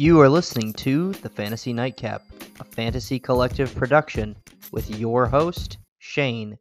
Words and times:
You 0.00 0.18
are 0.22 0.30
listening 0.30 0.72
to 0.72 1.12
the 1.12 1.28
Fantasy 1.28 1.74
Nightcap, 1.74 2.22
a 2.58 2.64
fantasy 2.64 3.20
Kollectiv 3.20 3.76
production 3.76 4.34
with 4.72 4.88
your 4.98 5.26
host, 5.26 5.76
Shane. 5.98 6.56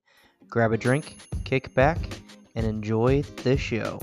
Grab 0.49 0.73
a 0.73 0.77
drink, 0.77 1.15
kick 1.45 1.73
back, 1.73 1.97
and 2.55 2.65
enjoy 2.65 3.21
the 3.43 3.55
show. 3.55 4.01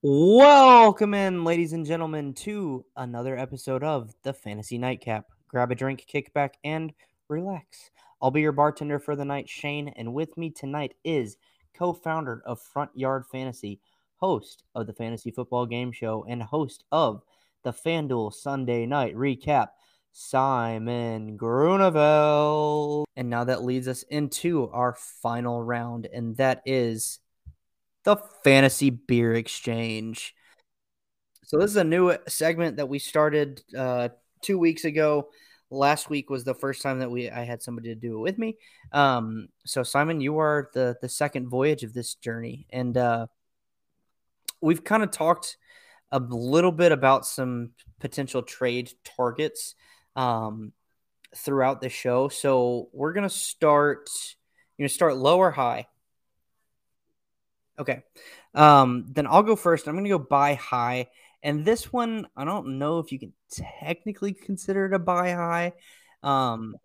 Welcome 0.00 1.12
in, 1.12 1.42
ladies 1.42 1.72
and 1.72 1.84
gentlemen, 1.84 2.32
to 2.34 2.84
another 2.96 3.36
episode 3.36 3.82
of 3.82 4.14
the 4.22 4.32
Fantasy 4.32 4.78
Nightcap. 4.78 5.24
Grab 5.48 5.72
a 5.72 5.74
drink, 5.74 6.04
kick 6.06 6.32
back, 6.34 6.56
and 6.62 6.92
relax. 7.28 7.90
I'll 8.22 8.30
be 8.30 8.42
your 8.42 8.52
bartender 8.52 9.00
for 9.00 9.16
the 9.16 9.24
night, 9.24 9.48
Shane, 9.48 9.88
and 9.96 10.14
with 10.14 10.36
me 10.36 10.50
tonight 10.50 10.94
is 11.02 11.36
co 11.76 11.92
founder 11.92 12.44
of 12.46 12.60
Front 12.60 12.92
Yard 12.94 13.24
Fantasy, 13.26 13.80
host 14.18 14.64
of 14.74 14.86
the 14.86 14.92
Fantasy 14.92 15.30
Football 15.30 15.66
Game 15.66 15.92
Show, 15.92 16.24
and 16.28 16.42
host 16.42 16.84
of 16.92 17.22
the 17.64 17.72
FanDuel 17.72 18.32
Sunday 18.32 18.86
Night 18.86 19.14
Recap, 19.14 19.68
Simon 20.12 21.36
Grunewald. 21.36 23.06
And 23.16 23.30
now 23.30 23.44
that 23.44 23.64
leads 23.64 23.88
us 23.88 24.02
into 24.04 24.68
our 24.70 24.96
final 25.22 25.62
round, 25.62 26.06
and 26.06 26.36
that 26.36 26.62
is 26.66 27.20
the 28.04 28.16
Fantasy 28.44 28.90
Beer 28.90 29.34
Exchange. 29.34 30.34
So, 31.44 31.58
this 31.58 31.70
is 31.70 31.76
a 31.76 31.84
new 31.84 32.16
segment 32.26 32.76
that 32.76 32.88
we 32.88 32.98
started 32.98 33.62
uh, 33.76 34.10
two 34.42 34.58
weeks 34.58 34.84
ago. 34.84 35.28
Last 35.70 36.08
week 36.08 36.30
was 36.30 36.44
the 36.44 36.54
first 36.54 36.82
time 36.82 36.98
that 37.00 37.10
we 37.10 37.30
I 37.30 37.44
had 37.44 37.62
somebody 37.62 37.88
to 37.88 37.94
do 37.94 38.16
it 38.16 38.20
with 38.20 38.38
me. 38.38 38.56
Um, 38.92 39.48
so 39.66 39.82
Simon, 39.82 40.20
you 40.20 40.38
are 40.38 40.70
the 40.72 40.96
the 41.02 41.08
second 41.08 41.48
voyage 41.48 41.82
of 41.84 41.92
this 41.92 42.14
journey, 42.14 42.66
and 42.70 42.96
uh, 42.96 43.26
we've 44.60 44.84
kind 44.84 45.02
of 45.02 45.10
talked 45.10 45.56
a 46.10 46.18
little 46.18 46.72
bit 46.72 46.92
about 46.92 47.26
some 47.26 47.70
potential 48.00 48.42
trade 48.42 48.90
targets 49.04 49.74
um, 50.16 50.72
throughout 51.36 51.80
the 51.80 51.88
show. 51.88 52.28
So 52.28 52.88
we're 52.92 53.12
gonna 53.12 53.30
start. 53.30 54.08
You 54.76 54.84
know, 54.84 54.88
start 54.88 55.16
low 55.16 55.38
or 55.38 55.50
high. 55.50 55.88
Okay. 57.80 58.02
Um, 58.54 59.06
then 59.08 59.26
I'll 59.26 59.42
go 59.42 59.56
first. 59.56 59.88
I'm 59.88 59.96
gonna 59.96 60.08
go 60.08 60.18
buy 60.18 60.54
high. 60.54 61.08
And 61.42 61.64
this 61.64 61.92
one, 61.92 62.26
I 62.36 62.44
don't 62.44 62.78
know 62.78 62.98
if 62.98 63.12
you 63.12 63.18
can 63.18 63.32
technically 63.50 64.32
consider 64.32 64.86
it 64.86 64.94
a 64.94 64.98
buy 64.98 65.32
high. 65.32 65.72
Um, 66.22 66.76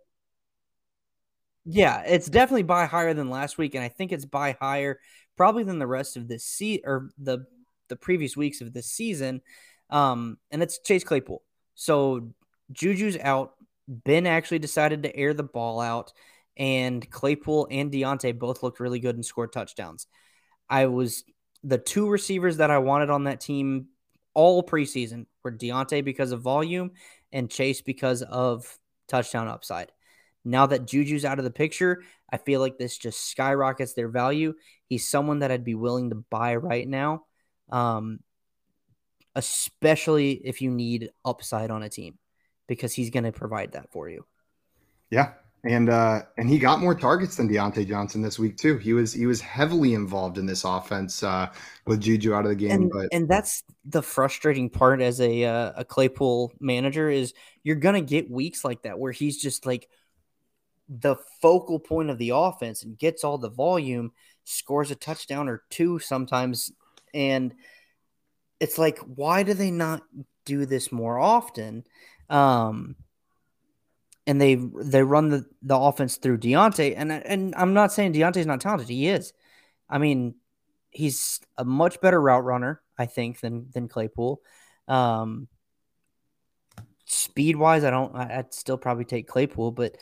yeah, 1.66 2.01
it's 2.01 2.27
definitely 2.27 2.63
buy 2.63 2.85
higher 2.85 3.13
than 3.13 3.29
last 3.29 3.57
week, 3.57 3.73
and 3.75 3.83
I 3.83 3.89
think 3.89 4.11
it's 4.11 4.25
buy 4.25 4.55
higher 4.59 4.99
probably 5.38 5.63
than 5.63 5.79
the 5.79 5.88
rest 5.88 6.17
of 6.17 6.27
this 6.27 6.45
season 6.45 6.83
or 6.85 7.09
the 7.17 7.45
the 7.89 7.95
previous 7.95 8.38
weeks 8.38 8.62
of 8.62 8.73
this 8.73 8.88
season. 8.88 9.42
Um, 9.89 10.38
and 10.52 10.64
it's 10.64 10.80
Chase 10.80 11.03
Claypool. 11.03 11.44
So 11.76 12.30
Juju's 12.72 13.17
out. 13.17 13.53
Ben 13.88 14.25
actually 14.25 14.59
decided 14.59 15.03
to 15.03 15.16
air 15.16 15.34
the 15.34 15.44
ball 15.44 15.81
out, 15.81 16.14
and 16.56 17.09
Claypool 17.09 17.67
and 17.70 17.92
Diontae 17.92 18.38
both 18.38 18.64
looked 18.64 18.80
really 18.80 19.00
good 19.00 19.16
and 19.16 19.25
scored 19.25 19.52
touchdowns. 19.52 20.08
I 20.70 20.86
was 20.86 21.25
the 21.64 21.78
two 21.78 22.09
receivers 22.09 22.58
that 22.58 22.72
I 22.72 22.78
wanted 22.78 23.09
on 23.09 23.25
that 23.25 23.42
team 23.42 23.88
all 24.34 24.64
preseason 24.64 25.25
were 25.44 25.52
Diontae 25.52 26.03
because 26.03 26.31
of 26.31 26.42
volume 26.42 26.92
and 27.31 27.50
Chase 27.50 27.81
because 27.81 28.22
of 28.22 28.78
touchdown 29.08 29.47
upside. 29.47 29.92
Now 30.45 30.66
that 30.66 30.88
Juju's 30.88 31.25
out 31.25 31.40
of 31.40 31.45
the 31.45 31.52
picture, 31.52 32.03
I 32.30 32.38
feel 32.38 32.59
like 32.59 32.78
this 32.78 32.97
just 32.97 33.30
skyrockets 33.30 33.94
their 33.94 34.09
value. 34.09 34.53
He's 34.88 35.08
someone 35.08 35.40
that 35.40 35.52
I'd 35.52 35.64
be 35.64 35.75
willing 35.75 36.09
to 36.09 36.16
buy 36.16 36.56
right 36.56 36.88
now, 36.88 37.25
um, 37.69 38.19
especially 39.35 40.34
if 40.44 40.62
you 40.62 40.72
need 40.72 41.12
upside 41.25 41.72
on 41.72 41.84
a 41.84 41.90
team 41.90 42.18
because 42.68 42.94
he's 42.94 43.09
going 43.09 43.24
to 43.24 43.31
provide 43.31 43.74
that 43.74 43.91
for 43.91 44.09
you. 44.09 44.25
Yeah, 45.09 45.34
and 45.66 45.90
uh, 45.90 46.24
and 46.38 46.50
he 46.50 46.59
got 46.59 46.79
more 46.79 46.94
targets 46.94 47.38
than 47.38 47.47
Diontae 47.47 47.88
Johnson 47.88 48.22
this 48.22 48.38
week 48.38 48.57
too. 48.57 48.78
He 48.78 48.94
was 48.94 49.13
he 49.13 49.25
was 49.25 49.40
heavily 49.40 49.94
involved 49.94 50.38
in 50.38 50.46
this 50.46 50.66
offense 50.66 51.24
uh, 51.24 51.47
with 51.88 52.01
Juju 52.01 52.34
out 52.34 52.46
of 52.46 52.50
the 52.50 52.56
game. 52.56 52.72
And, 52.72 52.91
but 52.91 53.07
and 53.12 53.29
that's 53.29 53.63
the 53.85 54.01
frustrating 54.01 54.69
part 54.69 55.01
as 55.01 55.22
a 55.22 55.45
uh, 55.45 55.72
a 55.78 55.85
Claypool 55.85 56.51
manager 56.59 57.09
is 57.09 57.34
you're 57.63 57.78
gonna 57.78 58.01
get 58.01 58.30
weeks 58.30 58.66
like 58.66 58.84
that 58.84 59.00
where 59.00 59.13
he's 59.13 59.41
just 59.41 59.66
like 59.66 59.88
the 60.90 61.16
focal 61.41 61.80
point 61.80 62.09
of 62.09 62.18
the 62.18 62.31
offense 62.35 62.84
and 62.84 62.97
gets 62.97 63.24
all 63.24 63.38
the 63.38 63.50
volume, 63.50 64.12
scores 64.44 64.91
a 64.91 64.95
touchdown 64.95 65.47
or 65.47 65.63
two 65.69 65.97
sometimes, 65.97 66.72
and 67.13 67.53
it's 68.59 68.78
like 68.78 69.00
why 69.00 69.44
do 69.44 69.53
they 69.53 69.72
not 69.72 70.03
do 70.46 70.66
this 70.66 70.91
more 70.91 71.19
often? 71.19 71.84
Um, 72.29 72.96
and 74.25 74.40
they 74.40 74.56
they 74.56 75.03
run 75.03 75.29
the, 75.29 75.46
the 75.62 75.78
offense 75.78 76.18
through 76.18 76.40
Diontae. 76.40 76.94
And 76.96 77.12
and 77.12 77.53
I'm 77.56 77.74
not 77.74 77.91
saying 77.91 78.13
Diontae's 78.13 78.46
not 78.46 78.62
talented. 78.62 78.90
He 78.90 79.07
is. 79.07 79.34
I 79.90 79.97
mean, 79.97 80.35
he's 80.91 81.40
a 81.57 81.66
much 81.66 82.00
better 82.01 82.22
route 82.22 82.44
runner, 82.44 82.81
I 82.97 83.06
think, 83.06 83.41
than 83.41 83.68
than 83.74 83.88
Claypool. 83.88 84.41
Um, 84.88 85.47
speed 87.06 87.56
wise, 87.56 87.84
I 87.84 87.90
don't. 87.90 88.16
I'd 88.16 88.53
still 88.53 88.78
probably 88.78 89.06
take 89.06 89.28
Claypool, 89.28 89.72
but 89.72 89.97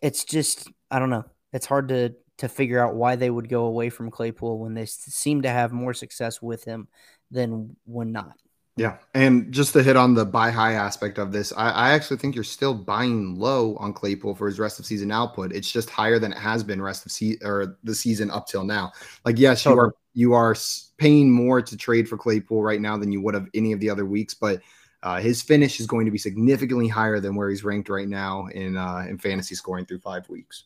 it's 0.00 0.24
just 0.24 0.70
I 0.90 0.98
don't 0.98 1.10
know. 1.10 1.24
It's 1.52 1.66
hard 1.66 1.88
to 1.88 2.14
to 2.38 2.48
figure 2.48 2.80
out 2.84 2.94
why 2.94 3.16
they 3.16 3.30
would 3.30 3.48
go 3.48 3.66
away 3.66 3.90
from 3.90 4.10
Claypool 4.10 4.58
when 4.58 4.74
they 4.74 4.86
seem 4.86 5.42
to 5.42 5.48
have 5.48 5.72
more 5.72 5.94
success 5.94 6.42
with 6.42 6.64
him 6.64 6.88
than 7.30 7.76
when 7.84 8.12
not. 8.12 8.36
Yeah, 8.76 8.96
and 9.14 9.52
just 9.52 9.72
to 9.74 9.84
hit 9.84 9.96
on 9.96 10.14
the 10.14 10.24
buy 10.24 10.50
high 10.50 10.72
aspect 10.72 11.18
of 11.18 11.30
this, 11.30 11.52
I, 11.56 11.70
I, 11.70 11.90
actually 11.92 12.16
think 12.16 12.34
you're 12.34 12.42
still 12.42 12.74
buying 12.74 13.38
low 13.38 13.76
on 13.76 13.92
Claypool 13.92 14.34
for 14.34 14.48
his 14.48 14.58
rest 14.58 14.80
of 14.80 14.86
season 14.86 15.12
output. 15.12 15.52
It's 15.52 15.70
just 15.70 15.88
higher 15.88 16.18
than 16.18 16.32
it 16.32 16.38
has 16.38 16.64
been 16.64 16.82
rest 16.82 17.06
of 17.06 17.12
se- 17.12 17.38
or 17.44 17.78
the 17.84 17.94
season 17.94 18.32
up 18.32 18.48
till 18.48 18.64
now. 18.64 18.90
Like, 19.24 19.38
yes, 19.38 19.62
totally. 19.62 19.92
you 20.14 20.34
are 20.34 20.54
you 20.54 20.56
are 20.56 20.56
paying 20.98 21.30
more 21.30 21.62
to 21.62 21.76
trade 21.76 22.08
for 22.08 22.16
Claypool 22.16 22.64
right 22.64 22.80
now 22.80 22.96
than 22.96 23.12
you 23.12 23.20
would 23.20 23.34
have 23.34 23.46
any 23.54 23.70
of 23.70 23.78
the 23.78 23.90
other 23.90 24.06
weeks, 24.06 24.34
but 24.34 24.60
uh, 25.04 25.20
his 25.20 25.40
finish 25.40 25.78
is 25.78 25.86
going 25.86 26.06
to 26.06 26.10
be 26.10 26.18
significantly 26.18 26.88
higher 26.88 27.20
than 27.20 27.36
where 27.36 27.50
he's 27.50 27.62
ranked 27.62 27.88
right 27.88 28.08
now 28.08 28.46
in 28.46 28.76
uh, 28.76 29.06
in 29.08 29.18
fantasy 29.18 29.54
scoring 29.54 29.86
through 29.86 30.00
five 30.00 30.28
weeks. 30.28 30.64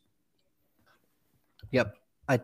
Yep, 1.71 1.95
I 2.29 2.41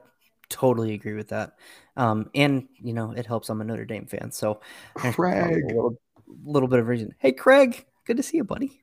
totally 0.49 0.95
agree 0.95 1.15
with 1.15 1.29
that. 1.29 1.55
Um, 1.97 2.31
and 2.35 2.69
you 2.81 2.93
know, 2.93 3.13
it 3.13 3.27
helps. 3.27 3.49
I'm 3.49 3.61
a 3.61 3.65
Notre 3.65 3.85
Dame 3.85 4.07
fan, 4.07 4.31
so 4.31 4.61
Craig, 4.95 5.65
a 5.65 5.75
little, 5.75 6.01
little 6.45 6.69
bit 6.69 6.81
of 6.81 6.89
reason. 6.89 7.15
Hey, 7.19 7.33
Craig, 7.33 7.87
good 8.07 8.17
to 8.17 8.23
see 8.23 8.39
you, 8.39 8.45
buddy. 8.45 8.81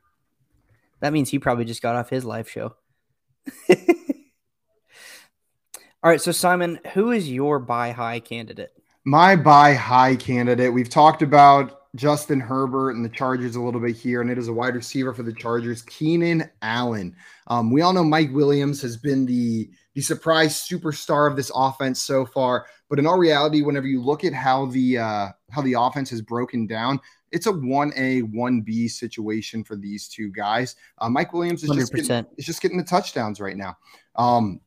That 1.01 1.13
means 1.13 1.30
he 1.30 1.40
probably 1.40 1.66
just 1.66 1.81
got 1.81 1.96
off 1.96 2.09
his 2.09 2.25
live 2.25 2.50
show. 2.50 2.75
All 6.03 6.09
right, 6.09 6.22
so 6.22 6.31
Simon, 6.31 6.80
who 6.94 7.12
is 7.12 7.31
your 7.31 7.59
buy 7.59 7.91
high 7.91 8.19
candidate? 8.19 8.72
My 9.03 9.35
buy 9.35 9.74
high 9.74 10.16
candidate. 10.16 10.74
We've 10.74 10.90
talked 10.90 11.22
about 11.22 11.81
Justin 11.96 12.40
Herbert 12.40 12.91
and 12.91 13.03
the 13.03 13.09
Chargers 13.09 13.56
a 13.56 13.62
little 13.62 13.81
bit 13.81 13.96
here, 13.96 14.22
and 14.22 14.31
it 14.31 14.38
is 14.38 14.47
a 14.47 14.53
wide 14.53 14.75
receiver 14.75 15.13
for 15.13 15.24
the 15.24 15.34
Chargers, 15.34 15.81
Keenan 15.84 16.50
Allen. 16.62 17.16
Um, 17.47 17.69
we 17.69 17.81
all 17.81 17.91
know 17.91 18.03
Mike 18.03 18.31
Williams 18.31 18.81
has 18.81 18.96
been 18.96 19.25
the 19.25 19.69
the 19.94 20.01
surprise 20.01 20.56
superstar 20.56 21.30
of 21.30 21.35
this 21.35 21.51
offense 21.53 22.01
so 22.01 22.25
far, 22.25 22.66
but 22.90 22.97
in 22.97 23.06
all 23.06 23.18
reality, 23.18 23.62
whenever 23.62 23.88
you 23.88 24.01
look 24.01 24.24
at 24.24 24.34
how 24.34 24.68
the 24.68 25.00
uh, 25.00 25.28
how 25.50 25.62
the 25.62 25.74
offense 25.74 26.09
has 26.12 26.22
broken 26.22 26.66
down, 26.66 26.97
it's 27.31 27.46
a 27.46 27.51
one 27.51 27.91
A 27.97 28.22
one 28.22 28.62
B 28.62 28.88
situation 28.88 29.63
for 29.63 29.75
these 29.75 30.07
two 30.07 30.31
guys. 30.31 30.78
Uh, 31.00 31.09
Mike 31.09 31.34
Williams 31.34 31.63
is 31.63 31.72
100%. 31.72 31.75
just 31.78 31.94
getting, 31.94 32.25
is 32.38 32.46
just 32.46 32.62
getting 32.62 32.78
the 32.78 32.84
touchdowns 32.85 33.42
right 33.42 33.57
now. 33.57 33.77
Um, 34.15 34.62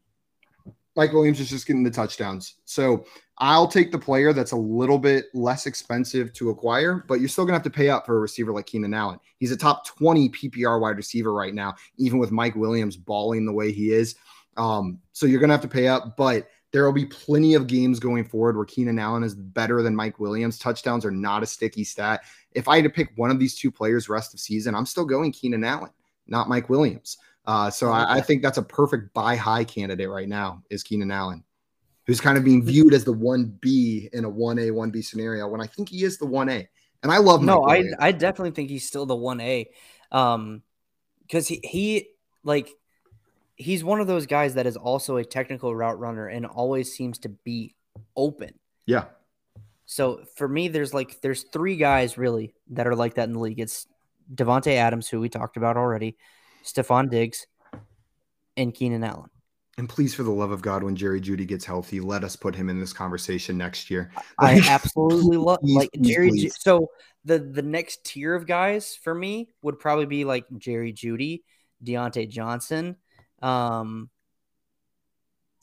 Mike 0.97 1.13
Williams 1.13 1.41
is 1.41 1.49
just 1.49 1.67
getting 1.67 1.83
the 1.83 1.91
touchdowns. 1.91 2.57
So 2.65 3.07
I'll 3.39 3.67
take 3.67 3.91
the 3.91 3.99
player 3.99 4.33
that's 4.33 4.53
a 4.53 4.57
little 4.57 4.99
bit 4.99 5.27
less 5.35 5.67
expensive 5.67 6.33
to 6.35 6.51
acquire, 6.51 7.05
but 7.09 7.19
you're 7.19 7.29
still 7.29 7.45
going 7.45 7.53
to 7.53 7.59
have 7.59 7.65
to 7.65 7.71
pay 7.71 7.89
up 7.89 8.07
for 8.07 8.17
a 8.17 8.21
receiver 8.21 8.53
like 8.53 8.67
Keenan 8.67 8.95
Allen. 8.95 9.19
He's 9.39 9.51
a 9.51 9.57
top 9.57 9.87
20 9.87 10.29
PPR 10.31 10.81
wide 10.81 10.97
receiver 10.97 11.33
right 11.33 11.53
now, 11.53 11.75
even 11.97 12.19
with 12.19 12.31
Mike 12.31 12.55
Williams 12.55 12.97
balling 12.97 13.45
the 13.45 13.53
way 13.53 13.73
he 13.73 13.93
is. 13.93 14.15
Um, 14.57 15.01
so 15.13 15.27
you're 15.27 15.41
going 15.41 15.49
to 15.49 15.55
have 15.55 15.63
to 15.63 15.69
pay 15.69 15.89
up, 15.89 16.17
but 16.17 16.49
there 16.75 16.85
will 16.85 16.93
be 16.93 17.07
plenty 17.07 17.55
of 17.55 17.67
games 17.67 18.01
going 18.01 18.25
forward 18.25 18.57
where 18.57 18.65
Keenan 18.65 18.99
Allen 18.99 19.23
is 19.23 19.35
better 19.35 19.83
than 19.83 19.95
Mike 19.95 20.19
Williams. 20.19 20.59
Touchdowns 20.59 21.05
are 21.05 21.11
not 21.11 21.43
a 21.43 21.47
sticky 21.47 21.85
stat. 21.85 22.23
If 22.53 22.67
I 22.67 22.77
had 22.77 22.85
to 22.85 22.91
pick 22.91 23.13
one 23.17 23.31
of 23.31 23.39
these 23.39 23.57
two 23.57 23.71
players 23.71 24.09
rest 24.09 24.35
of 24.35 24.41
season, 24.41 24.75
I'm 24.75 24.85
still 24.85 25.05
going 25.05 25.31
Keenan 25.31 25.63
Allen, 25.63 25.93
not 26.27 26.49
Mike 26.49 26.69
Williams. 26.69 27.19
Uh, 27.47 27.71
so 27.71 27.91
I, 27.91 28.15
I, 28.15 28.21
think 28.23 28.43
that's 28.43 28.59
a 28.59 28.63
perfect 28.63 29.13
buy 29.13 29.37
high 29.37 29.65
candidate 29.65 30.09
right 30.09 30.29
now 30.29 30.63
is 30.71 30.83
Keenan 30.83 31.11
Allen, 31.11 31.44
who's 32.07 32.21
kind 32.21 32.37
of 32.37 32.45
being 32.45 32.65
viewed 32.65 32.95
as 32.95 33.05
the 33.05 33.13
one 33.13 33.57
B 33.61 34.09
in 34.13 34.25
a 34.25 34.29
one 34.29 34.59
A 34.59 34.71
one 34.71 34.91
B 34.91 35.03
scenario 35.03 35.49
when 35.49 35.61
I 35.61 35.67
think 35.67 35.89
he 35.89 36.05
is 36.05 36.19
the 36.19 36.27
one 36.27 36.49
A. 36.49 36.69
And 37.03 37.13
I 37.13 37.19
love 37.19 37.43
no, 37.43 37.69
I 37.69 37.85
I 37.99 38.13
definitely 38.13 38.53
think 38.53 38.71
he's 38.71 38.87
still 38.87 39.05
the 39.05 39.15
one 39.15 39.41
A, 39.41 39.69
um, 40.11 40.63
because 41.23 41.47
he 41.47 41.61
he 41.63 42.09
like 42.45 42.71
he's 43.57 43.85
one 43.85 44.01
of 44.01 44.07
those 44.07 44.27
guys 44.27 44.55
that 44.55 44.67
is 44.67 44.77
also 44.77 45.17
a 45.17 45.25
technical 45.25 45.75
route 45.75 45.99
runner 45.99 46.29
and 46.29 46.47
always 46.47 46.95
seems 46.95 47.19
to 47.21 47.29
be 47.29 47.75
open. 48.17 48.55
Yeah. 48.87 49.05
So 49.87 50.25
for 50.37 50.49
me, 50.49 50.69
there's 50.69 50.95
like 50.95 51.21
there's 51.21 51.43
three 51.43 51.77
guys 51.77 52.17
really 52.17 52.55
that 52.71 52.87
are 52.87 52.97
like 52.97 53.15
that 53.15 53.25
in 53.25 53.35
the 53.35 53.39
league. 53.39 53.61
It's 53.61 53.87
Davante 54.35 54.75
Adams, 54.75 55.09
who 55.09 55.21
we 55.21 55.29
talked 55.29 55.57
about 55.57 55.77
already, 55.77 56.17
Stefon 56.65 57.11
Diggs, 57.11 57.47
and 58.57 58.73
Keenan 58.73 59.05
Allen. 59.05 59.29
And 59.77 59.89
please, 59.89 60.15
for 60.15 60.23
the 60.23 60.31
love 60.31 60.53
of 60.53 60.63
God, 60.63 60.83
when 60.85 60.95
Jerry 60.95 61.21
Jeudy 61.21 61.47
gets 61.47 61.65
healthy, 61.65 61.99
let 62.01 62.23
us 62.23 62.37
put 62.37 62.55
him 62.55 62.69
in 62.71 62.79
this 62.79 62.93
conversation 62.93 63.59
next 63.59 63.91
year. 63.91 64.11
I 64.39 64.61
absolutely 64.69 65.37
love 65.37 65.61
Please, 65.61 65.77
like 65.77 65.91
please, 65.93 66.07
Jerry. 66.15 66.31
Ju- 66.31 66.51
so 66.51 66.91
the 67.25 67.39
the 67.41 67.63
next 67.63 68.05
tier 68.05 68.35
of 68.35 68.47
guys 68.47 68.95
for 68.95 69.15
me 69.15 69.49
would 69.63 69.79
probably 69.81 70.07
be 70.07 70.25
like 70.25 70.45
Jerry 70.59 70.93
Jeudy, 70.93 71.43
Diontae 71.83 72.29
Johnson, 72.29 72.97
um, 73.43 74.11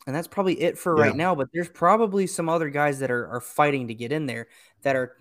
and 0.05 0.15
that's 0.15 0.27
probably 0.27 0.59
it 0.61 0.77
for 0.77 0.93
right 0.93 1.15
now. 1.15 1.33
But 1.35 1.47
there's 1.53 1.69
probably 1.69 2.27
some 2.27 2.49
other 2.49 2.69
guys 2.69 2.99
that 2.99 3.11
are 3.11 3.27
are 3.29 3.41
fighting 3.41 3.87
to 3.87 3.93
get 3.93 4.11
in 4.11 4.25
there 4.25 4.47
that 4.81 4.97
are 4.97 5.15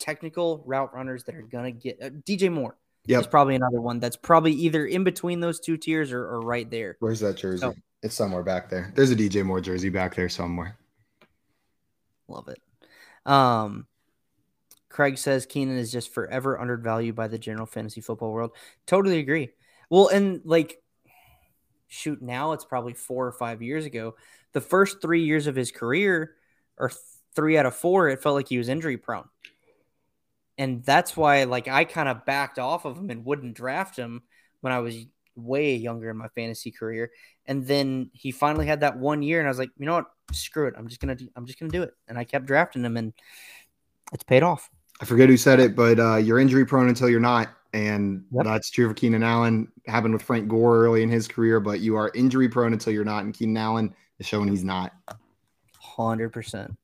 technical 0.00 0.62
route 0.66 0.92
runners 0.92 1.22
that 1.24 1.36
are 1.36 1.42
gonna 1.42 1.70
get 1.70 2.02
uh, 2.02 2.10
DJ 2.10 2.50
Moore. 2.50 2.76
is 3.06 3.10
Yep. 3.10 3.30
probably 3.30 3.54
another 3.54 3.80
one 3.80 4.00
that's 4.00 4.16
probably 4.16 4.52
either 4.52 4.84
in 4.86 5.04
between 5.04 5.38
those 5.38 5.60
two 5.60 5.76
tiers 5.76 6.10
or, 6.10 6.24
or 6.24 6.40
right 6.40 6.68
there. 6.68 6.96
Where's 6.98 7.20
that 7.20 7.36
jersey? 7.36 7.60
So- 7.60 7.74
it's 8.04 8.14
somewhere 8.14 8.42
back 8.42 8.68
there. 8.68 8.92
There's 8.94 9.10
a 9.10 9.16
DJ 9.16 9.42
Moore 9.42 9.62
jersey 9.62 9.88
back 9.88 10.14
there 10.14 10.28
somewhere. 10.28 10.76
Love 12.28 12.48
it. 12.48 12.60
Um, 13.24 13.86
Craig 14.90 15.16
says 15.16 15.46
Keenan 15.46 15.78
is 15.78 15.90
just 15.90 16.12
forever 16.12 16.60
undervalued 16.60 17.16
by 17.16 17.28
the 17.28 17.38
general 17.38 17.64
fantasy 17.64 18.02
football 18.02 18.30
world. 18.30 18.52
Totally 18.86 19.20
agree. 19.20 19.52
Well, 19.88 20.08
and 20.08 20.42
like, 20.44 20.82
shoot, 21.88 22.20
now 22.20 22.52
it's 22.52 22.66
probably 22.66 22.92
four 22.92 23.26
or 23.26 23.32
five 23.32 23.62
years 23.62 23.86
ago. 23.86 24.16
The 24.52 24.60
first 24.60 25.00
three 25.00 25.24
years 25.24 25.46
of 25.46 25.56
his 25.56 25.72
career, 25.72 26.34
or 26.76 26.90
th- 26.90 27.00
three 27.34 27.56
out 27.56 27.64
of 27.64 27.74
four, 27.74 28.10
it 28.10 28.22
felt 28.22 28.34
like 28.34 28.48
he 28.48 28.58
was 28.58 28.68
injury 28.68 28.98
prone. 28.98 29.28
And 30.58 30.84
that's 30.84 31.16
why, 31.16 31.44
like, 31.44 31.68
I 31.68 31.84
kind 31.84 32.08
of 32.08 32.26
backed 32.26 32.58
off 32.58 32.84
of 32.84 32.98
him 32.98 33.08
and 33.08 33.24
wouldn't 33.24 33.56
draft 33.56 33.96
him 33.96 34.22
when 34.60 34.74
I 34.74 34.80
was 34.80 34.94
way 35.36 35.76
younger 35.76 36.10
in 36.10 36.16
my 36.16 36.28
fantasy 36.28 36.70
career. 36.70 37.10
And 37.46 37.66
then 37.66 38.10
he 38.12 38.30
finally 38.30 38.66
had 38.66 38.80
that 38.80 38.98
one 38.98 39.22
year, 39.22 39.38
and 39.38 39.48
I 39.48 39.50
was 39.50 39.58
like, 39.58 39.70
you 39.78 39.86
know 39.86 39.94
what? 39.94 40.06
Screw 40.32 40.66
it. 40.66 40.74
I'm 40.76 40.88
just 40.88 41.00
gonna 41.00 41.14
do. 41.14 41.28
I'm 41.36 41.46
just 41.46 41.58
gonna 41.58 41.70
do 41.72 41.82
it. 41.82 41.94
And 42.08 42.18
I 42.18 42.24
kept 42.24 42.46
drafting 42.46 42.84
him, 42.84 42.96
and 42.96 43.12
it's 44.12 44.24
paid 44.24 44.42
off. 44.42 44.70
I 45.00 45.04
forget 45.04 45.28
who 45.28 45.36
said 45.36 45.60
it, 45.60 45.74
but 45.74 45.98
uh, 45.98 46.16
you're 46.16 46.38
injury 46.38 46.64
prone 46.64 46.88
until 46.88 47.08
you're 47.08 47.20
not. 47.20 47.50
And 47.72 48.24
Yep. 48.30 48.44
that's 48.44 48.70
true 48.70 48.88
for 48.88 48.94
Keenan 48.94 49.24
Allen. 49.24 49.70
Happened 49.86 50.14
with 50.14 50.22
Frank 50.22 50.48
Gore 50.48 50.84
early 50.84 51.02
in 51.02 51.08
his 51.10 51.26
career, 51.26 51.58
but 51.58 51.80
you 51.80 51.96
are 51.96 52.12
injury 52.14 52.48
prone 52.48 52.72
until 52.72 52.92
you're 52.92 53.04
not. 53.04 53.24
And 53.24 53.34
Keenan 53.34 53.56
Allen 53.56 53.94
is 54.18 54.26
showing 54.26 54.48
he's 54.48 54.64
not. 54.64 54.92
Hundred 55.78 56.30
percent. 56.32 56.76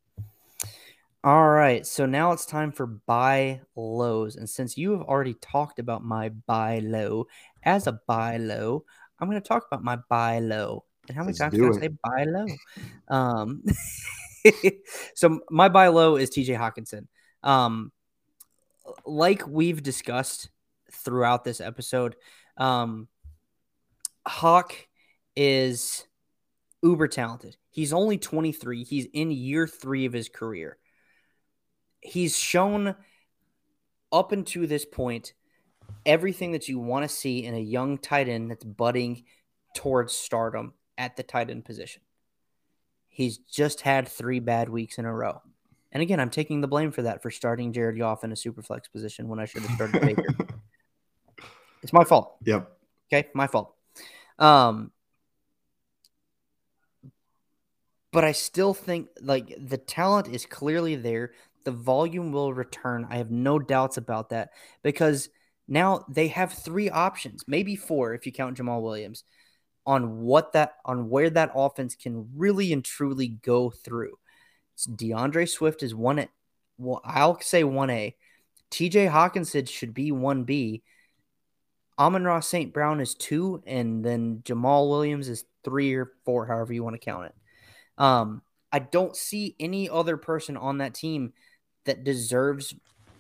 All 1.23 1.51
right, 1.51 1.87
so 1.87 2.07
now 2.07 2.33
it's 2.33 2.47
time 2.47 2.73
for 2.73 2.87
buy 2.87 3.61
lows, 3.77 4.37
and 4.37 4.49
since 4.49 4.79
you 4.79 4.93
have 4.93 5.03
already 5.03 5.35
talked 5.35 5.79
about 5.79 6.03
my 6.03 6.31
buy 6.31 6.79
low 6.79 7.27
as 7.63 7.87
a 7.87 8.01
buy 8.07 8.37
low, 8.37 8.85
I'm 9.19 9.29
going 9.29 9.41
to 9.41 9.47
talk 9.47 9.67
about 9.71 9.85
my 9.85 9.99
buy 10.09 10.39
low. 10.39 10.85
And 11.09 11.17
how 11.17 11.23
many 11.23 11.33
Let's 11.33 11.39
times 11.39 11.55
do 11.55 11.71
can 11.71 11.77
I 11.77 11.81
say 11.81 11.89
buy 12.03 12.25
low? 12.25 12.47
Um, 13.09 13.63
so 15.15 15.41
my 15.51 15.69
buy 15.69 15.89
low 15.89 16.17
is 16.17 16.31
TJ 16.31 16.57
Hockenson. 16.57 17.07
Um, 17.43 17.93
like 19.05 19.47
we've 19.47 19.83
discussed 19.83 20.51
throughout 20.93 21.45
this 21.45 21.61
episode, 21.61 22.17
um, 22.57 23.09
Hawk 24.27 24.75
is 25.37 26.07
uber 26.83 27.09
talented. 27.09 27.57
He's 27.71 27.93
only 27.93 28.19
23. 28.19 28.85
He's 28.85 29.07
in 29.13 29.31
year 29.31 29.67
three 29.67 30.07
of 30.07 30.13
his 30.13 30.29
career. 30.29 30.79
He's 32.01 32.37
shown 32.37 32.95
up 34.13 34.33
until 34.33 34.67
this 34.67 34.85
point 34.85 35.35
everything 36.07 36.53
that 36.53 36.69
you 36.69 36.79
want 36.79 37.09
to 37.09 37.09
see 37.09 37.45
in 37.45 37.55
a 37.55 37.61
young 37.61 37.99
tight 37.99 38.29
end 38.29 38.51
that's 38.51 38.65
budding 38.65 39.25
towards 39.75 40.13
stardom 40.13 40.75
at 40.99 41.17
the 41.17 41.23
tight 41.23 41.51
end 41.51 41.65
position. 41.65 42.03
He's 43.09 43.39
just 43.39 43.83
had 43.83 44.09
three 44.09 44.41
bad 44.41 44.69
weeks 44.69 44.99
in 44.99 45.05
a 45.05 45.15
row. 45.15 45.43
And 45.93 46.03
again, 46.03 46.21
I'm 46.21 46.31
taking 46.31 46.61
the 46.61 46.69
blame 46.69 46.93
for 46.93 47.03
that 47.03 47.23
for 47.23 47.31
starting 47.31 47.73
Jared 47.73 47.99
Goff 47.99 48.23
in 48.23 48.33
a 48.33 48.37
super 48.37 48.63
flex 48.63 48.89
position 48.89 49.29
when 49.29 49.41
I 49.41 49.45
should 49.45 49.63
have 49.63 49.75
started 49.75 50.01
Baker. 50.01 50.25
It's 51.83 51.93
my 51.95 52.05
fault. 52.05 52.37
Yep. 52.45 52.71
Okay, 53.11 53.29
my 53.35 53.47
fault. 53.47 53.75
Um, 54.39 54.91
but 58.13 58.25
I 58.25 58.33
still 58.33 58.75
think 58.75 59.09
like 59.21 59.55
the 59.59 59.79
talent 59.79 60.29
is 60.29 60.47
clearly 60.47 60.97
there. 60.97 61.33
The 61.65 61.71
volume 61.71 62.33
will 62.33 62.53
return. 62.53 63.07
I 63.11 63.17
have 63.17 63.31
no 63.31 63.59
doubts 63.59 63.97
about 63.97 64.31
that 64.31 64.51
because 64.83 65.29
now 65.71 66.05
they 66.09 66.29
have 66.29 66.53
three 66.53 66.91
options, 66.91 67.45
maybe 67.47 67.77
four 67.77 68.13
if 68.13 68.27
you 68.27 68.33
count 68.33 68.59
Jamaal 68.59 68.83
Williams, 68.83 69.23
on 69.87 70.21
what 70.21 70.53
that 70.53 70.75
on 70.85 71.09
where 71.09 71.31
that 71.31 71.53
offense 71.55 71.95
can 71.95 72.29
really 72.37 72.73
and 72.73 72.85
truly 72.85 73.29
go 73.29 73.71
through. 73.71 74.19
DeAndre 74.89 75.49
Swift 75.49 75.83
is 75.83 75.95
one. 75.95 76.27
Well, 76.77 77.01
I'll 77.05 77.41
say 77.41 77.65
one 77.65 77.91
A. 77.91 78.17
T.J. 78.71 79.07
Hockenson 79.07 79.69
should 79.69 79.95
be 79.95 80.13
one 80.13 80.45
B. 80.45 80.83
Amon-Ra 81.99 82.41
St. 82.41 82.73
Brown 82.73 83.01
is 83.01 83.15
two, 83.15 83.63
and 83.67 84.05
then 84.05 84.43
Jamaal 84.45 84.89
Williams 84.89 85.29
is 85.29 85.45
three 85.65 85.95
or 85.95 86.13
four, 86.25 86.47
however 86.47 86.73
you 86.73 86.83
want 86.83 86.95
to 86.95 87.05
count 87.05 87.27
it. 87.27 87.35
Um, 87.99 88.43
I 88.73 88.79
don't 88.79 89.15
see 89.15 89.55
any 89.61 89.91
other 89.91 90.17
person 90.17 90.57
on 90.57 90.79
that 90.79 90.95
team 90.95 91.35
that 91.85 92.05
deserves 92.05 92.75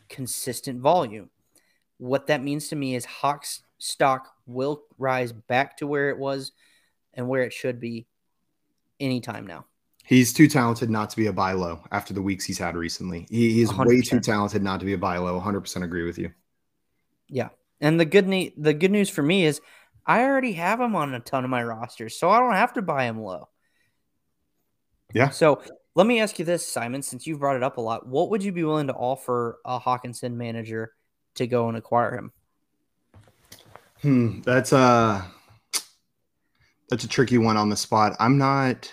consistent 0.08 0.80
volume. 0.80 1.28
What 2.00 2.28
that 2.28 2.42
means 2.42 2.68
to 2.68 2.76
me 2.76 2.94
is 2.94 3.04
Hawks 3.04 3.60
stock 3.76 4.32
will 4.46 4.84
rise 4.96 5.32
back 5.32 5.76
to 5.76 5.86
where 5.86 6.08
it 6.08 6.16
was 6.16 6.52
and 7.12 7.28
where 7.28 7.42
it 7.42 7.52
should 7.52 7.78
be 7.78 8.06
anytime 8.98 9.46
now. 9.46 9.66
He's 10.06 10.32
too 10.32 10.48
talented 10.48 10.88
not 10.88 11.10
to 11.10 11.16
be 11.18 11.26
a 11.26 11.32
buy 11.32 11.52
low 11.52 11.84
after 11.92 12.14
the 12.14 12.22
weeks 12.22 12.46
he's 12.46 12.56
had 12.56 12.74
recently. 12.74 13.26
He, 13.28 13.52
he's 13.52 13.72
way 13.74 14.00
too 14.00 14.16
100%. 14.16 14.22
talented 14.22 14.62
not 14.62 14.80
to 14.80 14.86
be 14.86 14.94
a 14.94 14.98
buy 14.98 15.18
low. 15.18 15.38
100% 15.38 15.82
agree 15.82 16.04
with 16.04 16.16
you. 16.16 16.32
Yeah. 17.28 17.50
And 17.82 18.00
the 18.00 18.06
good 18.06 18.26
ne- 18.26 18.54
the 18.56 18.72
good 18.72 18.90
news 18.90 19.10
for 19.10 19.22
me 19.22 19.44
is 19.44 19.60
I 20.06 20.22
already 20.22 20.52
have 20.52 20.80
him 20.80 20.96
on 20.96 21.12
a 21.12 21.20
ton 21.20 21.44
of 21.44 21.50
my 21.50 21.62
rosters, 21.62 22.18
so 22.18 22.30
I 22.30 22.40
don't 22.40 22.54
have 22.54 22.72
to 22.72 22.82
buy 22.82 23.04
him 23.04 23.20
low. 23.20 23.50
Yeah. 25.12 25.28
So 25.28 25.62
let 25.94 26.06
me 26.06 26.20
ask 26.20 26.38
you 26.38 26.46
this, 26.46 26.66
Simon, 26.66 27.02
since 27.02 27.26
you've 27.26 27.40
brought 27.40 27.56
it 27.56 27.62
up 27.62 27.76
a 27.76 27.82
lot, 27.82 28.06
what 28.06 28.30
would 28.30 28.42
you 28.42 28.52
be 28.52 28.64
willing 28.64 28.86
to 28.86 28.94
offer 28.94 29.58
a 29.66 29.78
Hockenson 29.78 30.32
manager 30.32 30.94
to 31.40 31.46
go 31.46 31.68
and 31.68 31.76
acquire 31.76 32.14
him? 32.14 32.32
Hmm, 34.02 34.40
that's 34.42 34.72
a 34.72 35.26
that's 36.88 37.04
a 37.04 37.08
tricky 37.08 37.38
one 37.38 37.56
on 37.56 37.68
the 37.68 37.76
spot. 37.76 38.16
I'm 38.18 38.38
not 38.38 38.92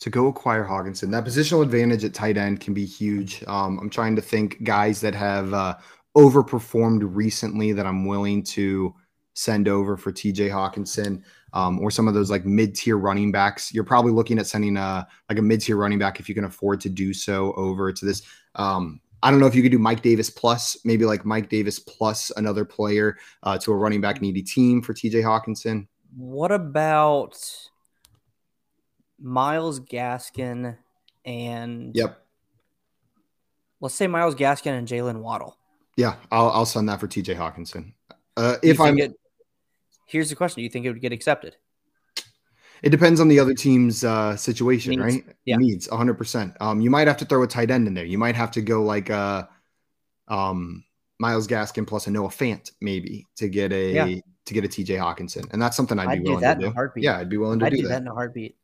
to 0.00 0.10
go 0.10 0.28
acquire 0.28 0.64
Hockenson. 0.64 1.10
That 1.10 1.24
positional 1.24 1.62
advantage 1.62 2.04
at 2.04 2.14
tight 2.14 2.38
end 2.38 2.60
can 2.60 2.74
be 2.74 2.86
huge. 2.86 3.44
Um, 3.46 3.78
I'm 3.78 3.90
trying 3.90 4.16
to 4.16 4.22
think 4.22 4.62
guys 4.64 5.00
that 5.02 5.14
have 5.14 5.52
uh, 5.52 5.76
overperformed 6.16 7.02
recently 7.04 7.72
that 7.72 7.86
I'm 7.86 8.06
willing 8.06 8.42
to 8.44 8.94
send 9.34 9.68
over 9.68 9.96
for 9.96 10.10
TJ 10.10 10.50
Hockenson. 10.50 11.22
Um, 11.52 11.80
or 11.80 11.90
some 11.90 12.06
of 12.06 12.14
those 12.14 12.30
like 12.30 12.44
mid-tier 12.44 12.96
running 12.96 13.32
backs. 13.32 13.74
You're 13.74 13.84
probably 13.84 14.12
looking 14.12 14.38
at 14.38 14.46
sending 14.46 14.76
a 14.76 15.06
like 15.28 15.38
a 15.38 15.42
mid-tier 15.42 15.76
running 15.76 15.98
back 15.98 16.20
if 16.20 16.28
you 16.28 16.34
can 16.34 16.44
afford 16.44 16.80
to 16.82 16.88
do 16.88 17.12
so 17.12 17.52
over 17.54 17.92
to 17.92 18.04
this. 18.04 18.22
Um, 18.54 19.00
I 19.22 19.30
don't 19.30 19.40
know 19.40 19.46
if 19.46 19.54
you 19.54 19.62
could 19.62 19.72
do 19.72 19.78
Mike 19.78 20.02
Davis 20.02 20.30
plus 20.30 20.78
maybe 20.84 21.04
like 21.04 21.24
Mike 21.24 21.48
Davis 21.50 21.78
plus 21.78 22.30
another 22.36 22.64
player 22.64 23.18
uh, 23.42 23.58
to 23.58 23.72
a 23.72 23.76
running 23.76 24.00
back 24.00 24.22
needy 24.22 24.42
team 24.42 24.80
for 24.80 24.94
TJ 24.94 25.22
Hockenson. 25.22 25.86
What 26.16 26.50
about 26.52 27.38
Myles 29.20 29.80
Gaskin 29.80 30.76
and 31.24 31.94
Yep. 31.94 32.24
let's 33.80 33.94
say 33.94 34.06
Myles 34.06 34.34
Gaskin 34.34 34.72
and 34.72 34.88
Jaylen 34.88 35.20
Waddle? 35.20 35.56
Yeah, 35.96 36.14
I'll, 36.30 36.50
I'll 36.50 36.66
send 36.66 36.88
that 36.88 36.98
for 36.98 37.06
TJ 37.06 37.36
Hockenson. 37.36 37.92
Uh, 38.36 38.56
if 38.62 38.80
I'm, 38.80 38.98
it, 38.98 39.12
here's 40.10 40.30
the 40.30 40.36
question: 40.36 40.56
Do 40.56 40.62
you 40.64 40.68
think 40.70 40.84
it 40.86 40.90
would 40.92 41.00
get 41.00 41.12
accepted? 41.12 41.56
it 42.82 42.88
depends 42.90 43.20
on 43.20 43.28
the 43.28 43.38
other 43.38 43.52
team's 43.52 44.04
uh, 44.04 44.34
situation, 44.36 44.92
Needs. 44.92 45.02
right? 45.02 45.24
Yeah. 45.44 45.56
Needs 45.56 45.86
100%. 45.88 46.56
Um, 46.62 46.80
you 46.80 46.88
might 46.88 47.06
have 47.08 47.18
to 47.18 47.26
throw 47.26 47.42
a 47.42 47.46
tight 47.46 47.70
end 47.70 47.86
in 47.86 47.92
there. 47.92 48.06
You 48.06 48.16
might 48.16 48.34
have 48.36 48.50
to 48.52 48.62
go 48.62 48.82
like 48.82 49.10
uh, 49.10 49.44
um, 50.28 50.82
Myles 51.18 51.46
Gaskin 51.46 51.86
plus 51.86 52.06
a 52.06 52.10
Noah 52.10 52.28
Fant 52.28 52.70
maybe 52.80 53.26
to 53.36 53.48
get 53.50 53.72
a 53.72 53.92
Yeah. 53.92 54.20
to 54.46 54.54
get 54.54 54.64
a 54.64 54.68
TJ 54.68 54.96
Hockenson, 54.98 55.52
and 55.52 55.60
that's 55.60 55.76
something 55.76 55.98
I'd, 55.98 56.08
I'd 56.08 56.18
be 56.20 56.24
do 56.24 56.30
willing 56.30 56.40
that 56.42 56.58
to 56.58 56.64
in 56.66 56.70
a 56.70 56.74
heartbeat. 56.74 57.04
Yeah, 57.04 57.18
I'd 57.18 57.28
be 57.28 57.36
willing 57.36 57.58
to 57.58 57.66
I'd 57.66 57.70
do, 57.70 57.76
do 57.76 57.82
that. 57.82 57.88
that 57.88 58.00
in 58.02 58.08
a 58.08 58.14
heartbeat. 58.14 58.56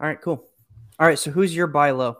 All 0.00 0.06
right, 0.06 0.20
cool. 0.20 0.44
All 0.98 1.06
right, 1.06 1.18
so 1.18 1.30
who's 1.30 1.56
your 1.56 1.66
buy 1.66 1.92
low? 1.92 2.18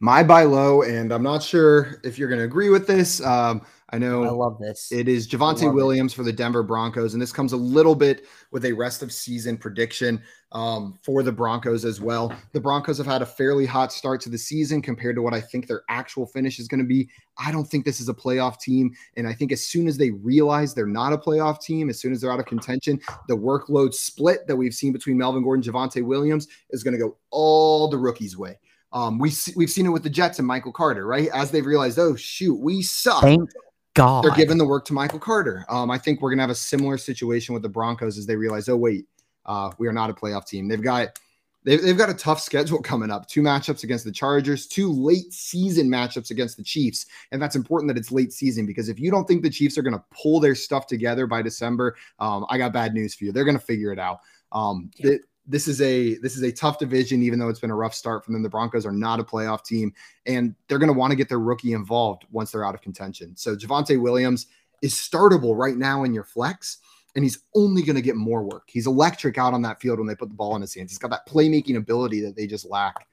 My 0.00 0.24
buy 0.24 0.42
low, 0.42 0.82
and 0.82 1.12
I'm 1.12 1.22
not 1.22 1.44
sure 1.44 2.00
if 2.02 2.18
you're 2.18 2.28
going 2.28 2.40
to 2.40 2.44
agree 2.44 2.70
with 2.70 2.88
this. 2.88 3.24
Um, 3.24 3.62
I 3.90 3.98
know 3.98 4.24
I 4.24 4.30
love 4.30 4.58
this. 4.58 4.90
It 4.90 5.06
is 5.06 5.28
Javonte 5.28 5.72
Williams 5.72 6.12
it. 6.12 6.16
for 6.16 6.24
the 6.24 6.32
Denver 6.32 6.64
Broncos, 6.64 7.12
and 7.12 7.22
this 7.22 7.30
comes 7.30 7.52
a 7.52 7.56
little 7.56 7.94
bit 7.94 8.26
with 8.50 8.64
a 8.64 8.72
rest 8.72 9.00
of 9.00 9.12
season 9.12 9.56
prediction 9.56 10.20
um, 10.50 10.98
for 11.02 11.22
the 11.22 11.30
Broncos 11.30 11.84
as 11.84 12.00
well. 12.00 12.34
The 12.52 12.60
Broncos 12.60 12.98
have 12.98 13.06
had 13.06 13.22
a 13.22 13.26
fairly 13.26 13.64
hot 13.64 13.92
start 13.92 14.20
to 14.22 14.28
the 14.28 14.38
season 14.38 14.82
compared 14.82 15.14
to 15.14 15.22
what 15.22 15.34
I 15.34 15.40
think 15.40 15.68
their 15.68 15.82
actual 15.88 16.26
finish 16.26 16.58
is 16.58 16.66
going 16.66 16.80
to 16.80 16.86
be. 16.86 17.08
I 17.38 17.52
don't 17.52 17.64
think 17.64 17.84
this 17.84 18.00
is 18.00 18.08
a 18.08 18.14
playoff 18.14 18.58
team, 18.58 18.92
and 19.16 19.28
I 19.28 19.32
think 19.32 19.52
as 19.52 19.64
soon 19.64 19.86
as 19.86 19.96
they 19.96 20.10
realize 20.10 20.74
they're 20.74 20.86
not 20.86 21.12
a 21.12 21.18
playoff 21.18 21.60
team, 21.60 21.88
as 21.88 22.00
soon 22.00 22.12
as 22.12 22.20
they're 22.20 22.32
out 22.32 22.40
of 22.40 22.46
contention, 22.46 23.00
the 23.28 23.36
workload 23.36 23.94
split 23.94 24.48
that 24.48 24.56
we've 24.56 24.74
seen 24.74 24.92
between 24.92 25.16
Melvin 25.16 25.44
Gordon, 25.44 25.62
Javonte 25.62 26.04
Williams 26.04 26.48
is 26.70 26.82
going 26.82 26.94
to 26.94 27.00
go 27.00 27.16
all 27.30 27.88
the 27.88 27.98
rookies' 27.98 28.36
way. 28.36 28.58
Um, 28.92 29.18
we 29.20 29.32
we've 29.54 29.70
seen 29.70 29.86
it 29.86 29.90
with 29.90 30.02
the 30.02 30.10
Jets 30.10 30.38
and 30.38 30.48
Michael 30.48 30.72
Carter, 30.72 31.06
right? 31.06 31.28
As 31.32 31.52
they've 31.52 31.66
realized, 31.66 31.98
oh 32.00 32.16
shoot, 32.16 32.58
we 32.58 32.82
suck. 32.82 33.22
Thank 33.22 33.48
God. 33.96 34.24
They're 34.24 34.34
giving 34.34 34.58
the 34.58 34.64
work 34.64 34.84
to 34.86 34.92
Michael 34.92 35.18
Carter. 35.18 35.64
Um, 35.68 35.90
I 35.90 35.98
think 35.98 36.20
we're 36.20 36.30
going 36.30 36.38
to 36.38 36.42
have 36.42 36.50
a 36.50 36.54
similar 36.54 36.98
situation 36.98 37.54
with 37.54 37.62
the 37.62 37.68
Broncos 37.68 38.18
as 38.18 38.26
they 38.26 38.36
realize, 38.36 38.68
oh, 38.68 38.76
wait, 38.76 39.06
uh, 39.46 39.72
we 39.78 39.88
are 39.88 39.92
not 39.92 40.10
a 40.10 40.12
playoff 40.12 40.46
team. 40.46 40.68
They've 40.68 40.82
got 40.82 41.18
they've, 41.64 41.82
they've 41.82 41.96
got 41.96 42.10
a 42.10 42.14
tough 42.14 42.40
schedule 42.40 42.78
coming 42.82 43.10
up. 43.10 43.26
Two 43.26 43.42
matchups 43.42 43.82
against 43.82 44.04
the 44.04 44.12
Chargers, 44.12 44.66
two 44.66 44.92
late 44.92 45.32
season 45.32 45.88
matchups 45.88 46.30
against 46.30 46.56
the 46.56 46.62
Chiefs. 46.62 47.06
And 47.32 47.40
that's 47.40 47.56
important 47.56 47.88
that 47.88 47.98
it's 47.98 48.12
late 48.12 48.32
season 48.32 48.66
because 48.66 48.88
if 48.88 49.00
you 49.00 49.10
don't 49.10 49.26
think 49.26 49.42
the 49.42 49.50
Chiefs 49.50 49.76
are 49.78 49.82
going 49.82 49.94
to 49.94 50.04
pull 50.10 50.38
their 50.38 50.54
stuff 50.54 50.86
together 50.86 51.26
by 51.26 51.42
December, 51.42 51.96
um, 52.18 52.46
I 52.48 52.58
got 52.58 52.72
bad 52.72 52.92
news 52.92 53.14
for 53.14 53.24
you. 53.24 53.32
They're 53.32 53.44
going 53.44 53.58
to 53.58 53.64
figure 53.64 53.92
it 53.92 53.98
out. 53.98 54.20
Um, 54.52 54.90
yeah 54.98 55.16
this 55.46 55.68
is 55.68 55.80
a 55.80 56.16
this 56.18 56.36
is 56.36 56.42
a 56.42 56.50
tough 56.50 56.78
division 56.78 57.22
even 57.22 57.38
though 57.38 57.48
it's 57.48 57.60
been 57.60 57.70
a 57.70 57.76
rough 57.76 57.94
start 57.94 58.24
for 58.24 58.32
them. 58.32 58.42
The 58.42 58.48
broncos 58.48 58.84
are 58.84 58.92
not 58.92 59.20
a 59.20 59.24
playoff 59.24 59.64
team 59.64 59.92
and 60.26 60.54
they're 60.68 60.78
going 60.78 60.92
to 60.92 60.98
want 60.98 61.12
to 61.12 61.16
get 61.16 61.28
their 61.28 61.40
rookie 61.40 61.72
involved 61.72 62.24
once 62.30 62.50
they're 62.50 62.64
out 62.64 62.74
of 62.74 62.82
contention. 62.82 63.36
So 63.36 63.54
javonte 63.54 64.00
williams 64.00 64.46
is 64.82 64.94
startable 64.94 65.56
right 65.56 65.76
now 65.76 66.04
in 66.04 66.12
your 66.12 66.24
flex 66.24 66.78
and 67.14 67.24
he's 67.24 67.38
only 67.54 67.82
going 67.82 67.96
to 67.96 68.02
get 68.02 68.16
more 68.16 68.42
work. 68.42 68.64
He's 68.66 68.86
electric 68.86 69.38
out 69.38 69.54
on 69.54 69.62
that 69.62 69.80
field 69.80 69.98
when 69.98 70.06
they 70.06 70.14
put 70.14 70.28
the 70.28 70.34
ball 70.34 70.54
in 70.56 70.60
his 70.60 70.74
hands. 70.74 70.90
He's 70.90 70.98
got 70.98 71.10
that 71.10 71.26
playmaking 71.26 71.76
ability 71.76 72.20
that 72.22 72.36
they 72.36 72.46
just 72.46 72.68
lack. 72.68 73.06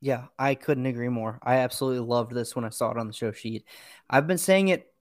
Yeah 0.00 0.26
i 0.38 0.54
couldn't 0.54 0.86
agree 0.86 1.08
more. 1.08 1.38
I 1.42 1.56
absolutely 1.56 2.06
loved 2.06 2.32
this 2.32 2.54
when 2.54 2.64
i 2.64 2.68
saw 2.68 2.90
it 2.90 2.98
on 2.98 3.06
the 3.06 3.14
show 3.14 3.32
sheet. 3.32 3.64
I've 4.10 4.26
been 4.26 4.38
saying 4.38 4.68
it 4.68 4.92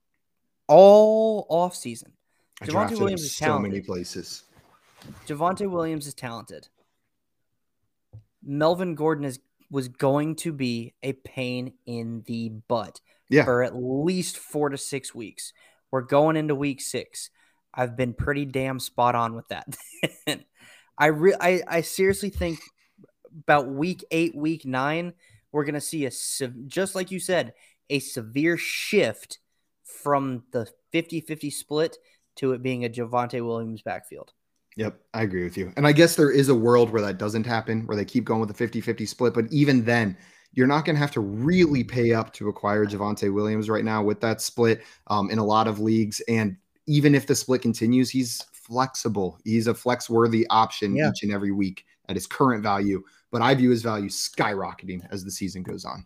all 0.68 1.46
off 1.50 1.76
season. 1.76 2.14
Javonte 2.64 2.98
Williams 2.98 3.24
is 3.24 3.36
so 3.36 3.60
many 3.60 3.82
places. 3.82 4.44
Javonte 5.28 5.70
Williams 5.70 6.08
is 6.08 6.14
talented. 6.14 6.68
Melvin 8.44 8.96
Gordon 8.96 9.26
is 9.26 9.40
was 9.72 9.88
going 9.88 10.36
to 10.36 10.54
be 10.54 10.94
a 11.02 11.14
pain 11.14 11.74
in 11.86 12.24
the 12.28 12.50
butt 12.50 13.02
yeah. 13.30 13.44
for 13.44 13.64
at 13.64 13.76
least 13.76 14.38
four 14.38 14.70
to 14.70 14.78
six 14.78 15.14
weeks. 15.14 15.54
We're 15.92 16.02
going 16.02 16.36
into 16.36 16.54
week 16.54 16.82
six. 16.82 17.32
I've 17.74 17.98
been 17.98 18.14
pretty 18.14 18.46
damn 18.46 18.80
spot 18.80 19.16
on 19.16 19.36
with 19.36 19.48
that. 19.48 19.76
I 20.98 21.08
re- 21.08 21.36
I, 21.40 21.62
I 21.68 21.82
seriously 21.82 22.30
think 22.30 22.60
about 23.44 23.68
week 23.68 24.04
eight, 24.12 24.36
week 24.36 24.66
nine, 24.66 25.14
we're 25.52 25.66
gonna 25.66 25.82
see 25.82 26.06
a 26.06 26.12
just 26.68 26.96
like 26.96 27.12
you 27.12 27.20
said, 27.20 27.54
a 27.90 28.00
severe 28.00 28.58
shift 28.58 29.40
from 29.84 30.44
the 30.52 30.68
50-50 30.94 31.52
split 31.52 31.98
to 32.38 32.54
it 32.54 32.62
being 32.62 32.84
a 32.84 32.90
Javonte 32.90 33.46
Williams 33.46 33.82
backfield. 33.82 34.34
Yep, 34.78 35.00
I 35.14 35.22
agree 35.22 35.44
with 35.44 35.58
you. 35.58 35.72
And 35.78 35.88
I 35.88 35.94
guess 35.94 36.16
there 36.16 36.32
is 36.32 36.50
a 36.50 36.56
world 36.56 36.90
where 36.90 37.02
that 37.02 37.18
doesn't 37.18 37.46
happen, 37.46 37.88
where 37.88 37.96
they 37.96 38.04
keep 38.04 38.26
going 38.26 38.42
with 38.42 38.50
the 38.50 38.56
50 38.56 38.82
50 38.82 39.06
split. 39.06 39.34
But 39.34 39.46
even 39.52 39.86
then, 39.86 40.18
you're 40.52 40.68
not 40.68 40.86
going 40.86 40.96
to 40.96 41.00
have 41.00 41.12
to 41.12 41.22
really 41.22 41.84
pay 41.84 42.14
up 42.14 42.34
to 42.34 42.50
acquire 42.50 42.86
Javonte 42.86 43.34
Williams 43.34 43.70
right 43.70 43.86
now 43.86 44.04
with 44.04 44.20
that 44.22 44.42
split 44.42 44.84
um, 45.08 45.30
in 45.30 45.38
a 45.38 45.44
lot 45.44 45.68
of 45.68 45.80
leagues. 45.80 46.22
And 46.28 46.58
even 46.88 47.16
if 47.16 47.28
the 47.28 47.36
split 47.36 47.62
continues, 47.62 48.10
he's 48.10 48.42
flexible. 48.52 49.38
He's 49.44 49.68
a 49.68 49.74
flex 49.74 50.10
worthy 50.10 50.46
option 50.50 50.96
yeah. 50.96 51.10
each 51.10 51.24
and 51.24 51.32
every 51.32 51.52
week 51.52 51.86
at 52.10 52.16
his 52.16 52.28
current 52.28 52.64
value. 52.64 53.04
But 53.32 53.42
I 53.42 53.54
view 53.56 53.70
his 53.70 53.82
value 53.82 54.10
skyrocketing 54.10 55.06
as 55.12 55.24
the 55.24 55.32
season 55.32 55.64
goes 55.64 55.86
on. 55.86 56.06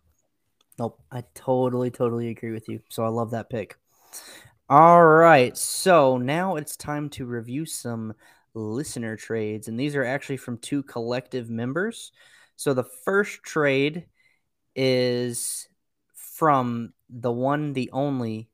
Nope. 0.78 1.00
I 1.12 1.24
totally, 1.36 1.92
totally 1.92 2.30
agree 2.30 2.52
with 2.52 2.70
you. 2.70 2.82
So 2.90 3.04
I 3.04 3.10
love 3.10 3.32
that 3.32 3.50
pick. 3.50 3.78
All 4.70 5.06
right. 5.06 5.58
So 5.58 6.18
now 6.18 6.56
it's 6.56 6.76
time 6.76 7.10
to 7.12 7.26
review 7.26 7.66
some 7.66 8.14
listener 8.54 9.16
trades, 9.16 9.68
and 9.68 9.80
these 9.80 9.96
are 9.96 10.04
actually 10.04 10.38
from 10.38 10.58
two 10.58 10.84
collective 10.84 11.50
members. 11.50 12.12
So 12.56 12.74
the 12.74 12.84
first 12.84 13.44
trade 13.44 14.06
is 14.76 15.68
from 16.14 16.94
the 17.10 17.32
one, 17.32 17.74
the 17.74 17.90
only 17.92 18.50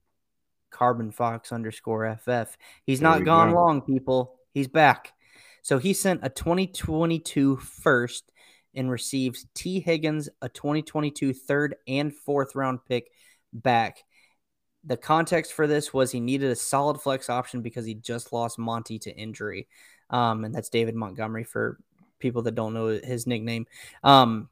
Carbon 0.71 1.11
Fox 1.11 1.51
underscore 1.51 2.17
FF. 2.19 2.57
He's 2.85 2.99
there 2.99 3.09
not 3.09 3.23
gone 3.23 3.51
go. 3.51 3.55
long, 3.55 3.81
people. 3.81 4.35
He's 4.53 4.67
back. 4.67 5.13
So 5.61 5.77
he 5.79 5.93
sent 5.93 6.19
a 6.23 6.29
2022 6.29 7.57
first 7.57 8.31
and 8.75 8.91
received 8.91 9.45
Tee 9.55 9.79
Higgins, 9.79 10.29
a 10.41 10.49
2022 10.49 11.33
third 11.33 11.75
and 11.87 12.13
fourth 12.13 12.55
round 12.55 12.79
pick 12.85 13.09
back. 13.53 14.03
The 14.85 14.97
context 14.97 15.53
for 15.53 15.67
this 15.67 15.93
was 15.93 16.11
he 16.11 16.19
needed 16.19 16.51
a 16.51 16.55
solid 16.55 17.01
flex 17.01 17.29
option 17.29 17.61
because 17.61 17.85
he 17.85 17.95
just 17.95 18.31
lost 18.31 18.59
Monty 18.59 18.99
to 18.99 19.15
injury. 19.15 19.67
Um, 20.09 20.45
and 20.45 20.53
that's 20.53 20.69
David 20.69 20.95
Montgomery 20.95 21.43
for 21.43 21.79
people 22.19 22.43
that 22.43 22.55
don't 22.55 22.73
know 22.73 22.87
his 22.87 23.25
nickname. 23.25 23.65
Um, 24.03 24.49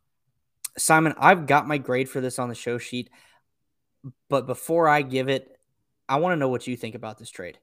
Simon, 0.77 1.13
I've 1.19 1.45
got 1.45 1.67
my 1.67 1.77
grade 1.77 2.09
for 2.09 2.19
this 2.19 2.39
on 2.39 2.49
the 2.49 2.55
show 2.55 2.77
sheet, 2.79 3.09
but 4.27 4.47
before 4.47 4.87
I 4.87 5.03
give 5.03 5.29
it, 5.29 5.59
I 6.09 6.17
want 6.17 6.33
to 6.33 6.37
know 6.37 6.49
what 6.49 6.67
you 6.67 6.75
think 6.75 6.95
about 6.95 7.19
this 7.19 7.29
trade. 7.29 7.59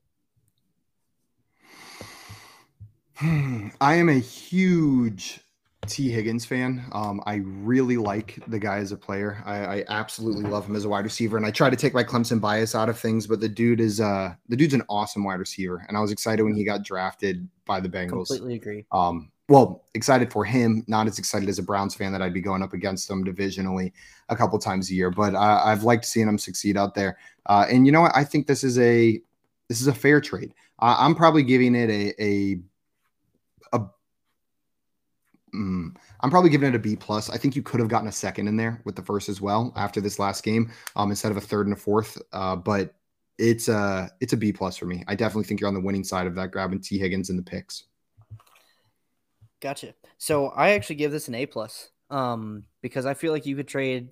I 3.20 3.94
am 3.94 4.08
a 4.08 4.18
huge 4.18 5.40
Tee 5.90 6.08
Higgins 6.08 6.44
fan. 6.44 6.84
Um, 6.92 7.20
I 7.26 7.36
really 7.44 7.96
like 7.96 8.38
the 8.46 8.58
guy 8.58 8.78
as 8.78 8.92
a 8.92 8.96
player. 8.96 9.42
I, 9.44 9.80
I, 9.80 9.84
absolutely 9.88 10.44
love 10.44 10.64
him 10.64 10.76
as 10.76 10.84
a 10.84 10.88
wide 10.88 11.04
receiver, 11.04 11.36
and 11.36 11.44
I 11.44 11.50
try 11.50 11.68
to 11.68 11.76
take 11.76 11.92
my 11.92 12.04
Clemson 12.04 12.40
bias 12.40 12.76
out 12.76 12.88
of 12.88 12.98
things. 12.98 13.26
But 13.26 13.40
the 13.40 13.48
dude 13.48 13.80
is 13.80 14.00
uh, 14.00 14.34
the 14.48 14.56
dude's 14.56 14.72
an 14.72 14.84
awesome 14.88 15.24
wide 15.24 15.40
receiver, 15.40 15.84
and 15.88 15.96
I 15.96 16.00
was 16.00 16.12
excited 16.12 16.44
when 16.44 16.54
he 16.54 16.64
got 16.64 16.84
drafted 16.84 17.48
by 17.66 17.80
the 17.80 17.88
Bengals. 17.88 18.28
Completely 18.28 18.54
agree. 18.54 18.86
Um, 18.92 19.32
well, 19.48 19.84
excited 19.94 20.32
for 20.32 20.44
him. 20.44 20.84
Not 20.86 21.08
as 21.08 21.18
excited 21.18 21.48
as 21.48 21.58
a 21.58 21.62
Browns 21.62 21.96
fan 21.96 22.12
that 22.12 22.22
I'd 22.22 22.32
be 22.34 22.40
going 22.40 22.62
up 22.62 22.72
against 22.72 23.08
them 23.08 23.24
divisionally 23.24 23.92
a 24.28 24.36
couple 24.36 24.56
times 24.60 24.90
a 24.90 24.94
year. 24.94 25.10
But 25.10 25.34
uh, 25.34 25.62
I've 25.64 25.82
liked 25.82 26.04
seeing 26.04 26.28
him 26.28 26.38
succeed 26.38 26.76
out 26.76 26.94
there. 26.94 27.18
Uh, 27.46 27.66
and 27.68 27.84
you 27.84 27.90
know 27.90 28.02
what? 28.02 28.12
I 28.14 28.22
think 28.22 28.46
this 28.46 28.62
is 28.62 28.78
a 28.78 29.20
this 29.68 29.80
is 29.80 29.88
a 29.88 29.94
fair 29.94 30.20
trade. 30.20 30.54
I'm 30.78 31.14
probably 31.14 31.42
giving 31.42 31.74
it 31.74 31.90
a 31.90 32.22
a 32.22 32.60
Mm, 35.54 35.96
I'm 36.20 36.30
probably 36.30 36.50
giving 36.50 36.68
it 36.68 36.74
a 36.74 36.78
B 36.78 36.96
plus. 36.96 37.30
I 37.30 37.36
think 37.36 37.56
you 37.56 37.62
could 37.62 37.80
have 37.80 37.88
gotten 37.88 38.08
a 38.08 38.12
second 38.12 38.48
in 38.48 38.56
there 38.56 38.80
with 38.84 38.96
the 38.96 39.02
first 39.02 39.28
as 39.28 39.40
well 39.40 39.72
after 39.76 40.00
this 40.00 40.18
last 40.18 40.44
game, 40.44 40.70
um, 40.96 41.10
instead 41.10 41.30
of 41.30 41.36
a 41.36 41.40
third 41.40 41.66
and 41.66 41.74
a 41.74 41.78
fourth. 41.78 42.20
Uh, 42.32 42.56
but 42.56 42.94
it's 43.38 43.68
a 43.68 44.10
it's 44.20 44.32
a 44.32 44.36
B 44.36 44.52
plus 44.52 44.76
for 44.76 44.86
me. 44.86 45.02
I 45.08 45.14
definitely 45.14 45.44
think 45.44 45.60
you're 45.60 45.68
on 45.68 45.74
the 45.74 45.80
winning 45.80 46.04
side 46.04 46.26
of 46.26 46.34
that, 46.36 46.50
grabbing 46.50 46.80
Tee 46.80 46.98
Higgins 46.98 47.30
in 47.30 47.36
the 47.36 47.42
picks. 47.42 47.84
Gotcha. 49.60 49.94
So 50.18 50.48
I 50.48 50.70
actually 50.70 50.96
give 50.96 51.12
this 51.12 51.28
an 51.28 51.34
A 51.34 51.46
plus, 51.46 51.90
um, 52.10 52.64
because 52.82 53.06
I 53.06 53.14
feel 53.14 53.32
like 53.32 53.46
you 53.46 53.56
could 53.56 53.68
trade. 53.68 54.10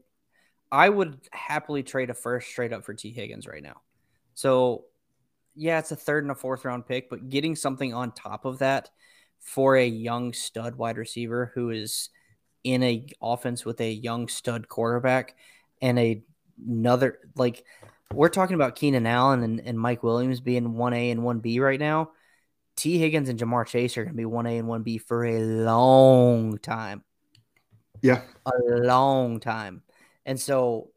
I 0.71 0.89
would 0.89 1.19
happily 1.33 1.83
trade 1.83 2.11
a 2.11 2.15
first 2.15 2.49
straight 2.49 2.73
up 2.73 2.85
for 2.85 2.95
Tee 2.95 3.13
Higgins 3.13 3.47
right 3.47 3.63
now. 3.63 3.81
So 4.35 4.85
yeah, 5.55 5.79
it's 5.79 5.93
a 5.93 5.97
third 5.97 6.25
and 6.25 6.31
a 6.31 6.35
fourth 6.35 6.65
round 6.65 6.87
pick, 6.87 7.11
but 7.11 7.29
getting 7.29 7.57
something 7.57 7.95
on 7.95 8.13
top 8.13 8.45
of 8.45 8.59
that 8.59 8.91
for 9.41 9.77
a 9.77 9.87
young 9.87 10.33
stud 10.33 10.77
wide 10.77 10.99
receiver 10.99 11.53
who 11.55 11.71
is 11.71 12.11
in 12.65 12.83
a 12.83 13.07
offense 13.23 13.65
with 13.65 13.81
a 13.81 13.91
young 13.91 14.29
stud 14.29 14.69
quarterback 14.69 15.35
and 15.81 15.99
a 15.99 16.23
another 16.67 17.21
like 17.37 17.65
we're 18.13 18.29
talking 18.29 18.55
about 18.55 18.75
Keenan 18.75 19.07
Allen 19.07 19.43
and, 19.43 19.61
and 19.61 19.79
Mike 19.79 20.03
Williams 20.03 20.41
being 20.41 20.75
1A 20.75 21.13
and 21.13 21.21
1B 21.21 21.61
right 21.61 21.79
now. 21.79 22.11
Tee 22.75 22.99
Higgins 22.99 23.29
and 23.29 23.39
Ja'Marr 23.39 23.67
Chase 23.67 23.99
are 23.99 24.05
going 24.05 24.17
to 24.17 24.17
be 24.17 24.25
1A 24.25 24.61
and 24.61 24.69
1B 24.69 25.03
for 25.03 25.25
a 25.25 25.41
long 25.41 26.59
time. 26.59 27.03
Yeah. 28.03 28.23
A 28.47 28.53
long 28.67 29.41
time. 29.41 29.83
And 30.25 30.41
so 30.41 30.91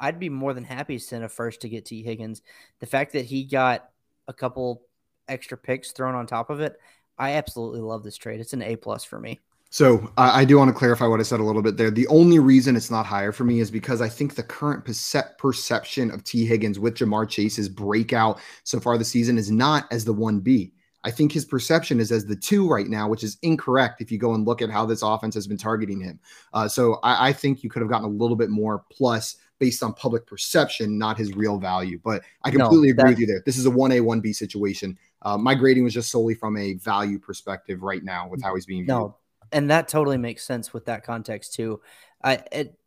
I'd 0.00 0.18
be 0.18 0.28
more 0.28 0.52
than 0.52 0.64
happy 0.64 0.98
to 0.98 1.02
send 1.02 1.24
a 1.24 1.28
first 1.28 1.60
to 1.62 1.68
get 1.68 1.86
Tee 1.86 2.02
Higgins. 2.02 2.42
The 2.80 2.86
fact 2.86 3.12
that 3.12 3.24
he 3.24 3.44
got 3.44 3.88
a 4.26 4.32
couple 4.32 4.82
extra 5.28 5.56
picks 5.56 5.92
thrown 5.92 6.14
on 6.14 6.26
top 6.26 6.50
of 6.50 6.60
it, 6.60 6.78
I 7.18 7.32
absolutely 7.32 7.80
love 7.80 8.02
this 8.02 8.16
trade. 8.16 8.40
It's 8.40 8.52
an 8.52 8.62
A 8.62 8.76
plus 8.76 9.04
for 9.04 9.18
me. 9.18 9.40
So 9.70 10.10
I, 10.16 10.40
I 10.40 10.44
do 10.44 10.56
want 10.56 10.68
to 10.68 10.74
clarify 10.74 11.06
what 11.06 11.20
I 11.20 11.24
said 11.24 11.40
a 11.40 11.44
little 11.44 11.62
bit 11.62 11.76
there. 11.76 11.90
The 11.90 12.06
only 12.08 12.38
reason 12.38 12.76
it's 12.76 12.90
not 12.90 13.04
higher 13.04 13.32
for 13.32 13.44
me 13.44 13.60
is 13.60 13.70
because 13.70 14.00
I 14.00 14.08
think 14.08 14.34
the 14.34 14.42
current 14.42 14.84
percep- 14.84 15.36
perception 15.36 16.10
of 16.10 16.24
Tee 16.24 16.46
Higgins 16.46 16.78
with 16.78 16.94
Ja'Marr 16.94 17.28
Chase's 17.28 17.68
breakout 17.68 18.40
so 18.64 18.80
far 18.80 18.96
this 18.96 19.10
season 19.10 19.36
is 19.36 19.50
not 19.50 19.86
as 19.90 20.04
the 20.04 20.12
one 20.12 20.40
B. 20.40 20.72
I 21.04 21.10
think 21.10 21.32
his 21.32 21.44
perception 21.44 22.00
is 22.00 22.10
as 22.10 22.26
the 22.26 22.34
two 22.34 22.68
right 22.68 22.88
now, 22.88 23.08
which 23.08 23.22
is 23.22 23.38
incorrect 23.42 24.00
if 24.00 24.10
you 24.10 24.18
go 24.18 24.34
and 24.34 24.46
look 24.46 24.60
at 24.60 24.70
how 24.70 24.84
this 24.84 25.02
offense 25.02 25.34
has 25.34 25.46
been 25.46 25.56
targeting 25.56 26.00
him. 26.00 26.18
Uh, 26.52 26.66
so 26.66 26.94
I, 27.02 27.28
I, 27.28 27.32
think 27.32 27.62
you 27.62 27.70
could 27.70 27.82
have 27.82 27.90
gotten 27.90 28.06
a 28.06 28.10
little 28.10 28.36
bit 28.36 28.50
more 28.50 28.84
plus 28.90 29.36
based 29.60 29.82
on 29.82 29.92
public 29.94 30.26
perception, 30.26 30.98
not 30.98 31.16
his 31.16 31.34
real 31.34 31.58
value. 31.58 32.00
But 32.02 32.22
I 32.44 32.50
completely 32.50 32.92
no, 32.92 33.00
agree 33.00 33.10
with 33.12 33.20
you 33.20 33.26
there. 33.26 33.42
This 33.46 33.58
is 33.58 33.66
a 33.66 33.70
1A, 33.70 34.00
1B 34.00 34.34
situation. 34.34 34.98
Uh, 35.22 35.36
my 35.36 35.54
grading 35.54 35.84
was 35.84 35.94
just 35.94 36.10
solely 36.10 36.34
from 36.34 36.56
a 36.56 36.74
value 36.74 37.18
perspective 37.18 37.82
right 37.82 38.04
now 38.04 38.28
with 38.28 38.42
how 38.42 38.54
he's 38.54 38.66
being 38.66 38.84
viewed. 38.84 38.88
No, 38.88 39.16
and 39.52 39.70
that 39.70 39.88
totally 39.88 40.18
makes 40.18 40.44
sense 40.44 40.72
with 40.72 40.86
that 40.86 41.04
context 41.04 41.54
too. 41.54 41.80
I 42.22 42.42
it, 42.52 42.78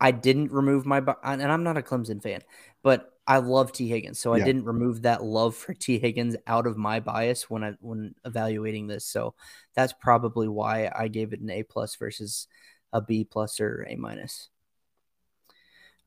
I 0.00 0.10
didn't 0.10 0.52
remove 0.52 0.86
my 0.86 1.02
and 1.22 1.42
I'm 1.42 1.62
not 1.62 1.78
a 1.78 1.82
Clemson 1.82 2.22
fan, 2.22 2.42
but 2.82 3.12
I 3.26 3.38
love 3.38 3.72
Tee 3.72 3.88
Higgins, 3.88 4.18
so 4.18 4.34
yeah. 4.34 4.42
I 4.42 4.46
didn't 4.46 4.64
remove 4.64 5.02
that 5.02 5.22
love 5.22 5.54
for 5.56 5.72
Tee 5.74 5.98
Higgins 5.98 6.36
out 6.46 6.66
of 6.66 6.76
my 6.76 7.00
bias 7.00 7.48
when 7.48 7.62
I 7.62 7.74
when 7.80 8.14
evaluating 8.24 8.86
this. 8.86 9.04
So 9.04 9.34
that's 9.74 9.92
probably 9.92 10.48
why 10.48 10.90
I 10.94 11.08
gave 11.08 11.32
it 11.32 11.40
an 11.40 11.50
A 11.50 11.62
plus 11.62 11.96
versus 11.96 12.48
a 12.92 13.00
B 13.00 13.24
plus 13.24 13.60
or 13.60 13.86
A 13.88 13.96
minus. 13.96 14.48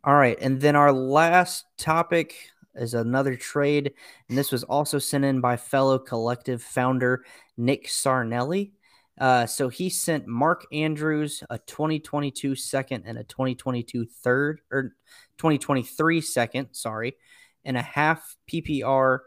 All 0.04 0.16
right, 0.16 0.38
and 0.42 0.60
then 0.60 0.76
our 0.76 0.92
last 0.92 1.66
topic 1.78 2.36
is 2.76 2.94
another 2.94 3.36
trade, 3.36 3.94
and 4.30 4.38
this 4.38 4.52
was 4.52 4.64
also 4.64 5.00
sent 5.00 5.26
in 5.26 5.42
by 5.42 5.58
fellow 5.58 6.00
collective 6.00 6.62
founder 6.62 7.24
Nick 7.58 7.88
Sarnelli. 7.88 8.72
Uh, 9.20 9.46
so 9.46 9.70
he 9.70 9.90
sent 9.90 10.28
Mark 10.28 10.66
Andrews 10.72 11.44
a 11.50 11.60
2022 11.60 12.56
second 12.56 13.04
and 13.06 13.18
a 13.18 13.24
2022 13.24 14.06
third 14.06 14.62
or 14.72 14.96
2023 15.38 16.22
second, 16.22 16.70
sorry, 16.72 17.16
and 17.64 17.78
a 17.78 17.82
half 17.82 18.36
PPR 18.52 19.20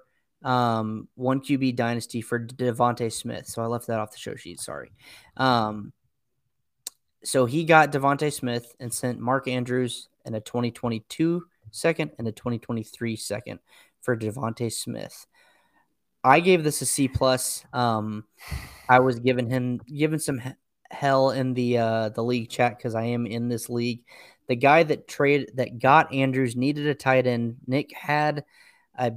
um, 0.42 1.08
one 1.14 1.40
QB 1.40 1.76
dynasty 1.76 2.20
for 2.20 2.38
DeVonta 2.38 3.12
Smith. 3.12 3.46
So 3.46 3.62
I 3.62 3.66
left 3.66 3.86
that 3.88 4.00
off 4.00 4.12
the 4.12 4.18
show 4.18 4.36
sheet. 4.36 4.60
Sorry. 4.60 4.92
Um, 5.36 5.92
so 7.24 7.46
he 7.46 7.64
got 7.64 7.92
DeVonta 7.92 8.32
Smith 8.32 8.74
and 8.78 8.92
sent 8.92 9.18
Mark 9.18 9.48
Andrews 9.48 10.08
and 10.24 10.36
a 10.36 10.40
2022 10.40 11.42
second 11.70 12.12
and 12.18 12.28
a 12.28 12.32
2023 12.32 13.16
second 13.16 13.60
for 14.02 14.16
DeVonta 14.16 14.72
Smith. 14.72 15.26
I 16.24 16.40
gave 16.40 16.64
this 16.64 16.82
a 16.82 16.86
C 16.86 17.08
plus. 17.08 17.64
Um, 17.72 18.24
I 18.88 19.00
was 19.00 19.20
giving 19.20 19.48
him 19.48 19.80
given 19.86 20.18
some 20.18 20.40
hell 20.90 21.30
in 21.30 21.54
the 21.54 21.78
uh, 21.78 22.08
the 22.10 22.24
league 22.24 22.48
chat 22.48 22.76
because 22.76 22.94
I 22.94 23.04
am 23.04 23.26
in 23.26 23.48
this 23.48 23.68
league. 23.68 24.04
The 24.48 24.56
guy 24.56 24.82
that 24.84 25.08
trade 25.08 25.52
that 25.54 25.78
got 25.78 26.12
Andrews 26.12 26.56
needed 26.56 26.86
a 26.86 26.94
tight 26.94 27.26
end. 27.26 27.56
Nick 27.66 27.92
had 27.94 28.44
a 28.98 29.12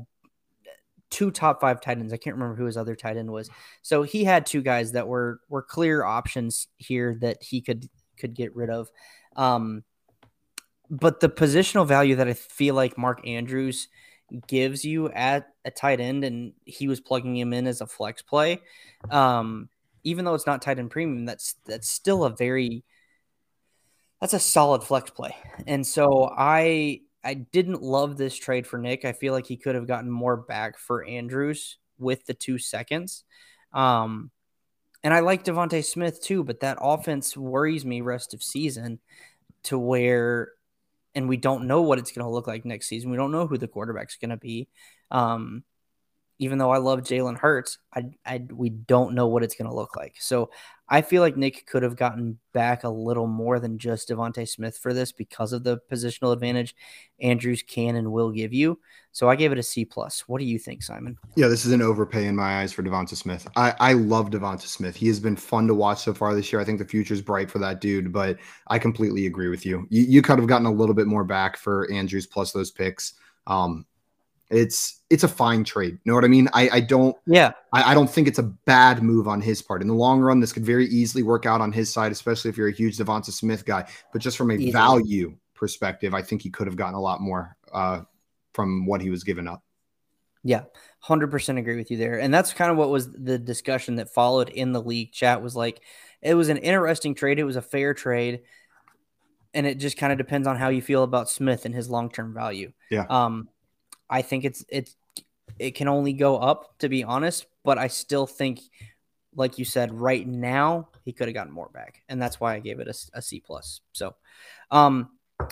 two 1.10 1.32
top 1.32 1.62
five 1.62 1.82
tight 1.82 1.98
ends. 1.98 2.14
I 2.14 2.18
can't 2.18 2.36
remember 2.36 2.56
who 2.56 2.66
his 2.66 2.78
other 2.78 2.96
tight 2.96 3.18
end 3.18 3.32
was. 3.32 3.50
So 3.82 4.04
he 4.04 4.24
had 4.24 4.46
two 4.46 4.62
guys 4.62 4.92
that 4.92 5.08
were 5.08 5.40
were 5.50 5.64
clear 5.64 6.04
options 6.04 6.68
here 6.78 7.18
that 7.22 7.42
he 7.42 7.62
could 7.62 7.90
could 8.18 8.36
get 8.36 8.56
rid 8.56 8.70
of. 8.70 8.90
Um, 9.36 9.84
but 10.90 11.20
the 11.20 11.30
positional 11.30 11.88
value 11.88 12.16
that 12.16 12.28
I 12.28 12.34
feel 12.34 12.76
like 12.76 12.98
Mark 12.98 13.28
Andrews 13.28 13.88
gives 14.48 14.86
you 14.86 15.10
at 15.10 15.48
a 15.66 15.72
tight 15.72 16.00
end, 16.00 16.24
and 16.24 16.54
he 16.66 16.88
was 16.88 17.00
plugging 17.00 17.36
him 17.38 17.54
in 17.54 17.68
as 17.68 17.82
a 17.82 17.88
flex 17.88 18.22
play. 18.22 18.62
Um, 19.10 19.70
even 20.04 20.26
though 20.26 20.34
it's 20.34 20.48
not 20.48 20.62
tight 20.62 20.80
end 20.80 20.92
premium, 20.92 21.26
that's 21.26 21.56
that's 21.66 21.90
still 21.90 22.24
a 22.24 22.36
very 22.36 22.84
that's 24.20 24.34
a 24.34 24.40
solid 24.40 24.84
flex 24.84 25.12
play. 25.12 25.36
And 25.68 25.86
so 25.86 26.32
I 26.36 27.02
I 27.24 27.34
didn't 27.36 27.82
love 27.82 28.18
this 28.18 28.36
trade 28.36 28.66
for 28.66 28.78
Nick. 28.78 29.06
I 29.06 29.14
feel 29.14 29.34
like 29.34 29.46
he 29.46 29.58
could 29.58 29.76
have 29.76 29.88
gotten 29.88 30.10
more 30.10 30.38
back 30.38 30.78
for 30.78 31.04
Andrews 31.04 31.78
with 31.98 32.26
the 32.26 32.34
two 32.34 32.58
seconds. 32.58 33.24
Um, 33.74 34.32
and 35.04 35.14
I 35.14 35.20
like 35.20 35.44
DeVonta 35.44 35.84
Smith 35.84 36.22
too, 36.22 36.44
but 36.44 36.62
that 36.62 36.78
offense 36.82 37.36
worries 37.38 37.86
me 37.86 38.02
rest 38.02 38.34
of 38.34 38.44
season 38.44 39.00
to 39.64 39.78
where 39.78 40.50
and 41.16 41.28
we 41.28 41.38
don't 41.38 41.68
know 41.68 41.82
what 41.82 42.00
it's 42.00 42.12
going 42.12 42.26
to 42.26 42.32
look 42.32 42.48
like 42.48 42.66
next 42.66 42.88
season. 42.88 43.10
We 43.12 43.18
don't 43.18 43.32
know 43.32 43.48
who 43.48 43.58
the 43.58 43.68
quarterback's 43.68 44.18
going 44.18 44.30
to 44.30 44.38
be. 44.38 44.68
Um, 45.12 45.64
even 46.40 46.58
though 46.58 46.72
I 46.72 46.78
love 46.78 47.02
Jalen 47.02 47.38
Hurts, 47.38 47.78
I, 47.94 48.06
I 48.26 48.42
we 48.50 48.70
don't 48.70 49.14
know 49.14 49.28
what 49.28 49.44
it's 49.44 49.56
going 49.56 49.70
to 49.70 49.76
look 49.76 49.96
like. 49.96 50.16
So 50.20 50.50
I 50.88 51.02
feel 51.02 51.22
like 51.22 51.38
Nick 51.38 51.68
could 51.68 51.84
have 51.84 51.96
gotten 51.96 52.40
back 52.54 52.84
a 52.84 52.90
little 52.90 53.28
more 53.28 53.60
than 53.60 53.78
just 53.78 54.10
DeVonta 54.10 54.48
Smith 54.48 54.78
for 54.78 54.94
this 54.94 55.12
because 55.12 55.54
of 55.54 55.64
the 55.64 55.80
positional 55.92 56.34
advantage 56.34 56.76
Andrews 57.22 57.62
can 57.62 57.98
and 57.98 58.12
will 58.12 58.32
give 58.32 58.54
you. 58.54 58.80
So 59.12 59.30
I 59.30 59.36
gave 59.36 59.52
it 59.52 59.58
a 59.58 59.64
C 59.64 59.86
plus. 59.86 60.22
What 60.28 60.40
do 60.40 60.46
you 60.46 60.58
think, 60.58 60.82
Simon? 60.82 61.18
Yeah, 61.36 61.48
this 61.48 61.66
is 61.66 61.74
an 61.74 61.82
overpay 61.82 62.26
in 62.26 62.36
my 62.36 62.62
eyes 62.62 62.72
for 62.72 62.84
DeVonta 62.84 63.16
Smith. 63.16 63.48
I, 63.56 63.74
I 63.80 63.94
love 63.94 64.30
DeVonta 64.30 64.62
Smith. 64.62 64.96
He 64.96 65.08
has 65.08 65.20
been 65.20 65.36
fun 65.36 65.68
to 65.68 65.76
watch 65.76 66.00
so 66.00 66.14
far 66.14 66.34
this 66.34 66.52
year. 66.52 66.62
I 66.62 66.66
think 66.66 66.80
the 66.80 66.86
future 66.86 67.14
is 67.14 67.22
bright 67.22 67.52
for 67.52 67.60
that 67.60 67.82
dude, 67.82 68.14
but 68.14 68.38
I 68.68 68.80
completely 68.80 69.26
agree 69.26 69.50
with 69.50 69.66
you. 69.66 69.86
You, 69.90 70.04
you 70.04 70.22
could 70.22 70.40
have 70.40 70.48
gotten 70.48 70.68
a 70.68 70.72
little 70.72 70.96
bit 70.96 71.08
more 71.08 71.24
back 71.24 71.58
for 71.58 71.92
Andrews 71.92 72.28
plus 72.28 72.52
those 72.52 72.72
picks. 72.72 73.14
Um, 73.46 73.86
it's 74.50 75.02
it's 75.10 75.24
a 75.24 75.28
fine 75.28 75.64
trade. 75.64 75.94
You 76.04 76.12
know 76.12 76.16
what 76.16 76.26
I 76.26 76.28
mean? 76.28 76.50
I, 76.54 76.70
I 76.70 76.80
don't 76.80 77.16
yeah 77.26 77.52
I, 77.74 77.92
I 77.92 77.94
don't 77.94 78.10
think 78.10 78.28
it's 78.28 78.40
a 78.40 78.44
bad 78.44 79.04
move 79.04 79.28
on 79.28 79.42
his 79.42 79.62
part. 79.62 79.82
In 79.82 79.88
the 79.88 79.94
long 79.94 80.22
run, 80.22 80.40
this 80.40 80.54
could 80.54 80.66
very 80.66 80.88
easily 80.88 81.24
work 81.24 81.46
out 81.46 81.62
on 81.62 81.72
his 81.72 81.92
side, 81.92 82.12
especially 82.12 82.50
if 82.50 82.58
you're 82.58 82.68
a 82.68 82.74
huge 82.74 82.98
DeVonta 82.98 83.32
Smith 83.32 83.66
guy. 83.66 83.88
But 84.12 84.22
just 84.22 84.38
from 84.38 84.52
a 84.52 84.72
value 84.72 85.36
perspective, 85.54 86.14
I 86.14 86.22
think 86.22 86.42
he 86.42 86.50
could 86.50 86.68
have 86.68 86.76
gotten 86.76 86.96
a 86.96 87.02
lot 87.02 87.22
more 87.22 87.56
uh, 87.72 88.02
from 88.54 88.86
what 88.86 89.02
he 89.02 89.10
was 89.10 89.24
given 89.24 89.48
up. 89.48 89.64
Yeah, 90.44 90.64
hundred 91.00 91.32
percent 91.32 91.60
agree 91.60 91.76
with 91.76 91.92
you 91.92 91.98
there, 91.98 92.20
and 92.20 92.34
that's 92.34 92.54
kind 92.54 92.72
of 92.72 92.78
what 92.78 92.90
was 92.90 93.12
the 93.12 93.38
discussion 93.38 93.98
that 93.98 94.14
followed 94.14 94.50
in 94.50 94.72
the 94.72 94.82
league 94.82 95.12
chat. 95.12 95.42
Was 95.42 95.56
like 95.56 95.82
it 96.22 96.34
was 96.34 96.50
an 96.50 96.58
interesting 96.58 97.14
trade. 97.14 97.40
It 97.40 97.44
was 97.44 97.58
a 97.58 97.62
fair 97.62 97.94
trade, 97.94 98.42
and 99.54 99.68
it 99.68 99.76
just 99.76 99.98
kind 99.98 100.14
of 100.14 100.18
depends 100.18 100.48
on 100.48 100.56
how 100.56 100.70
you 100.70 100.82
feel 100.82 101.04
about 101.04 101.30
Smith 101.30 101.66
and 101.66 101.76
his 101.76 101.90
long 101.90 102.10
term 102.10 102.34
value. 102.34 102.72
Yeah. 102.90 103.06
Um, 103.10 103.50
I 104.10 104.22
think 104.22 104.46
it's 104.46 104.66
it's 104.70 104.96
it 105.58 105.72
can 105.72 105.88
only 105.88 106.14
go 106.14 106.38
up 106.38 106.78
to 106.80 106.90
be 106.90 107.04
honest, 107.04 107.46
but 107.64 107.78
I 107.78 107.88
still 107.88 108.26
think, 108.26 108.62
like 109.36 109.58
you 109.58 109.66
said, 109.66 109.94
right 109.94 110.28
now 110.28 110.90
he 111.04 111.14
could 111.14 111.28
have 111.28 111.36
gotten 111.36 111.54
more 111.54 111.70
back, 111.70 112.02
and 112.10 112.22
that's 112.22 112.40
why 112.40 112.56
I 112.56 112.60
gave 112.60 112.80
it 112.80 112.88
a, 112.88 113.18
a 113.18 113.22
C 113.22 113.40
plus. 113.40 113.82
So, 113.94 114.16
um, 114.72 115.10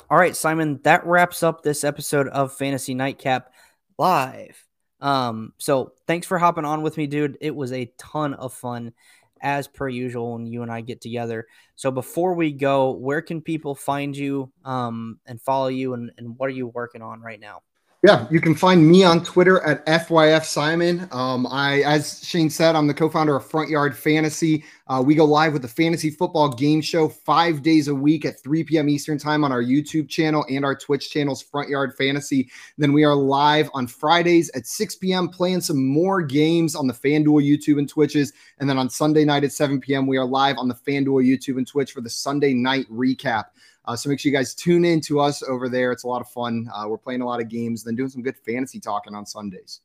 all 0.10 0.18
right, 0.18 0.36
Simon, 0.36 0.80
that 0.84 1.06
wraps 1.06 1.44
up 1.44 1.62
this 1.62 1.84
episode 1.84 2.28
of 2.30 2.54
Fantasy 2.54 2.94
Nightcap 2.94 3.54
live. 3.98 4.64
Um, 5.00 5.54
so 5.58 5.94
thanks 6.08 6.28
for 6.28 6.38
hopping 6.38 6.66
on 6.66 6.82
with 6.82 6.98
me, 6.98 7.08
dude. 7.08 7.38
It 7.42 7.56
was 7.56 7.72
a 7.72 7.92
ton 7.98 8.34
of 8.34 8.54
fun 8.54 8.94
as 9.42 9.68
per 9.68 9.88
usual 9.88 10.34
when 10.34 10.48
you 10.48 10.64
and 10.64 10.72
I 10.72 10.82
get 10.82 11.02
together. 11.02 11.48
So 11.76 11.92
before 11.92 12.34
we 12.34 12.52
go, 12.52 12.92
where 12.92 13.22
can 13.22 13.42
people 13.42 13.76
find 13.76 14.18
you 14.18 14.52
um, 14.66 15.20
and 15.26 15.42
follow 15.42 15.68
you 15.68 15.94
and, 15.94 16.12
and 16.18 16.38
what 16.38 16.48
are 16.48 16.54
you 16.54 16.68
working 16.68 17.02
on 17.02 17.22
right 17.22 17.40
now? 17.40 17.62
Yeah, 18.08 18.26
you 18.32 18.40
can 18.40 18.56
find 18.56 18.90
me 18.90 19.04
on 19.04 19.22
Twitter 19.22 19.60
at 19.66 19.86
FYF 19.86 20.46
Simon. 20.46 21.10
Um, 21.12 21.46
I, 21.46 21.82
as 21.82 22.26
Shane 22.26 22.50
said, 22.50 22.74
I'm 22.74 22.88
the 22.88 22.94
co-founder 22.94 23.36
of 23.36 23.46
Front 23.46 23.70
Yard 23.70 23.98
Fantasy. 23.98 24.64
Uh, 24.88 25.04
we 25.06 25.14
go 25.14 25.26
live 25.26 25.52
with 25.52 25.62
the 25.62 25.68
fantasy 25.68 26.10
football 26.10 26.48
game 26.48 26.80
show 26.80 27.10
five 27.10 27.62
days 27.62 27.90
a 27.90 27.94
week 27.94 28.24
at 28.24 28.42
3 28.42 28.64
p.m. 28.64 28.88
Eastern 28.88 29.18
time 29.18 29.44
on 29.44 29.52
our 29.52 29.62
YouTube 29.62 30.08
channel 30.08 30.46
and 30.50 30.64
our 30.64 30.74
Twitch 30.74 31.12
channels, 31.12 31.42
Front 31.42 31.68
Yard 31.68 31.96
Fantasy. 31.98 32.50
Then 32.78 32.94
we 32.94 33.04
are 33.04 33.14
live 33.14 33.70
on 33.74 33.88
Fridays 33.88 34.50
at 34.52 34.68
6 34.68 34.96
p.m. 34.96 35.28
playing 35.28 35.60
some 35.60 35.86
more 35.86 36.22
games 36.22 36.78
on 36.78 36.88
the 36.88 36.94
FanDuel 36.94 37.46
YouTube 37.46 37.78
and 37.78 37.90
Twitches. 37.90 38.32
And 38.60 38.70
then 38.70 38.78
on 38.78 38.90
Sunday 38.90 39.26
night 39.26 39.44
at 39.44 39.52
7 39.52 39.82
p.m. 39.82 40.08
we 40.08 40.16
are 40.16 40.24
live 40.24 40.58
on 40.58 40.70
the 40.70 40.76
FanDuel 40.76 41.28
YouTube 41.28 41.58
and 41.58 41.68
Twitch 41.68 41.92
for 41.92 42.00
the 42.00 42.10
Sunday 42.10 42.54
night 42.54 42.90
recap. 42.90 43.48
Uh, 43.88 43.96
so 43.96 44.10
make 44.10 44.20
sure 44.20 44.30
you 44.30 44.38
guys 44.38 44.54
tune 44.54 44.84
in 44.84 45.00
to 45.00 45.20
us 45.22 45.42
over 45.44 45.70
there. 45.70 45.94
It's 45.94 46.04
a 46.04 46.08
lot 46.08 46.22
of 46.22 46.30
fun. 46.30 46.70
Uh, 46.74 46.86
we're 46.88 46.98
playing 46.98 47.22
a 47.22 47.26
lot 47.26 47.42
of 47.42 47.48
games, 47.48 47.84
then 47.84 47.96
doing 47.96 48.10
some 48.10 48.22
good 48.22 48.36
fantasy 48.38 48.80
talking 48.80 49.16
on 49.16 49.26
Sundays. 49.26 49.80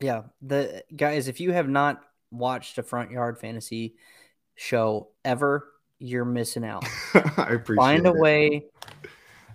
Yeah, 0.00 0.22
the 0.40 0.82
guys, 0.96 1.28
if 1.28 1.38
you 1.38 1.52
have 1.52 1.68
not 1.68 2.00
watched 2.30 2.78
a 2.78 2.82
front 2.82 3.10
yard 3.10 3.38
fantasy 3.38 3.96
show 4.54 5.08
ever, 5.24 5.68
you're 5.98 6.24
missing 6.24 6.64
out. 6.64 6.86
I 7.14 7.54
appreciate. 7.54 7.76
Find 7.76 8.06
a 8.06 8.10
it. 8.10 8.18
way. 8.18 8.66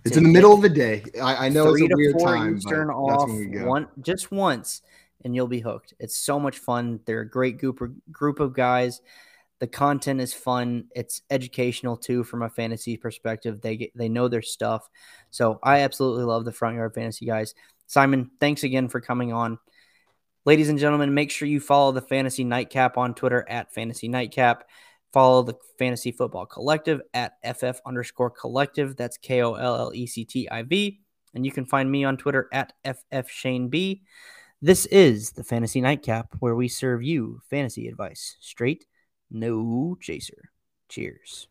It's 0.05 0.17
in 0.17 0.23
the 0.23 0.33
middle 0.33 0.53
of 0.53 0.61
the 0.61 0.69
day. 0.69 1.03
I, 1.21 1.47
I 1.47 1.49
know 1.49 1.73
it's 1.73 1.81
a 1.81 1.87
weird 1.95 2.19
time. 2.19 2.57
Eastern 2.57 2.89
off 2.89 3.29
one 3.65 3.87
just 4.01 4.31
once, 4.31 4.81
and 5.23 5.33
you'll 5.33 5.47
be 5.47 5.61
hooked. 5.61 5.93
It's 5.97 6.17
so 6.17 6.39
much 6.39 6.59
fun. 6.59 6.99
They're 7.05 7.21
a 7.21 7.29
great 7.29 7.57
group 7.57 7.79
group 8.11 8.39
of 8.39 8.53
guys. 8.53 9.01
The 9.63 9.67
content 9.67 10.19
is 10.19 10.33
fun. 10.33 10.87
It's 10.93 11.21
educational 11.29 11.95
too 11.95 12.25
from 12.25 12.41
a 12.41 12.49
fantasy 12.49 12.97
perspective. 12.97 13.61
They 13.61 13.77
get, 13.77 13.97
they 13.97 14.09
know 14.09 14.27
their 14.27 14.41
stuff. 14.41 14.89
So 15.31 15.57
I 15.63 15.79
absolutely 15.83 16.25
love 16.25 16.43
the 16.43 16.51
front 16.51 16.75
yard 16.75 16.93
fantasy 16.93 17.25
guys. 17.25 17.55
Simon, 17.87 18.29
thanks 18.41 18.63
again 18.63 18.89
for 18.89 18.99
coming 18.99 19.31
on. 19.31 19.57
Ladies 20.43 20.67
and 20.67 20.77
gentlemen, 20.77 21.13
make 21.13 21.31
sure 21.31 21.47
you 21.47 21.61
follow 21.61 21.93
the 21.93 22.01
Fantasy 22.01 22.43
Nightcap 22.43 22.97
on 22.97 23.15
Twitter 23.15 23.45
at 23.47 23.73
Fantasy 23.73 24.09
Nightcap. 24.09 24.67
Follow 25.13 25.43
the 25.43 25.55
Fantasy 25.79 26.11
Football 26.11 26.45
Collective 26.45 26.99
at 27.13 27.35
FF 27.45 27.79
underscore 27.85 28.31
Kollectiv. 28.31 28.97
That's 28.97 29.15
K 29.15 29.43
O 29.43 29.53
L 29.53 29.75
L 29.77 29.91
E 29.95 30.05
C 30.05 30.25
T 30.25 30.49
I 30.49 30.63
V. 30.63 30.99
And 31.35 31.45
you 31.45 31.53
can 31.53 31.65
find 31.65 31.89
me 31.89 32.03
on 32.03 32.17
Twitter 32.17 32.49
at 32.51 32.73
FF 32.83 33.29
Shane 33.29 33.69
B. 33.69 34.03
This 34.61 34.85
is 34.87 35.31
the 35.31 35.43
Fantasy 35.45 35.79
Nightcap, 35.79 36.35
where 36.39 36.53
we 36.55 36.67
serve 36.67 37.01
you 37.01 37.39
fantasy 37.49 37.87
advice 37.87 38.35
straight, 38.41 38.85
no 39.33 39.97
chaser. 39.99 40.51
Cheers. 40.89 41.47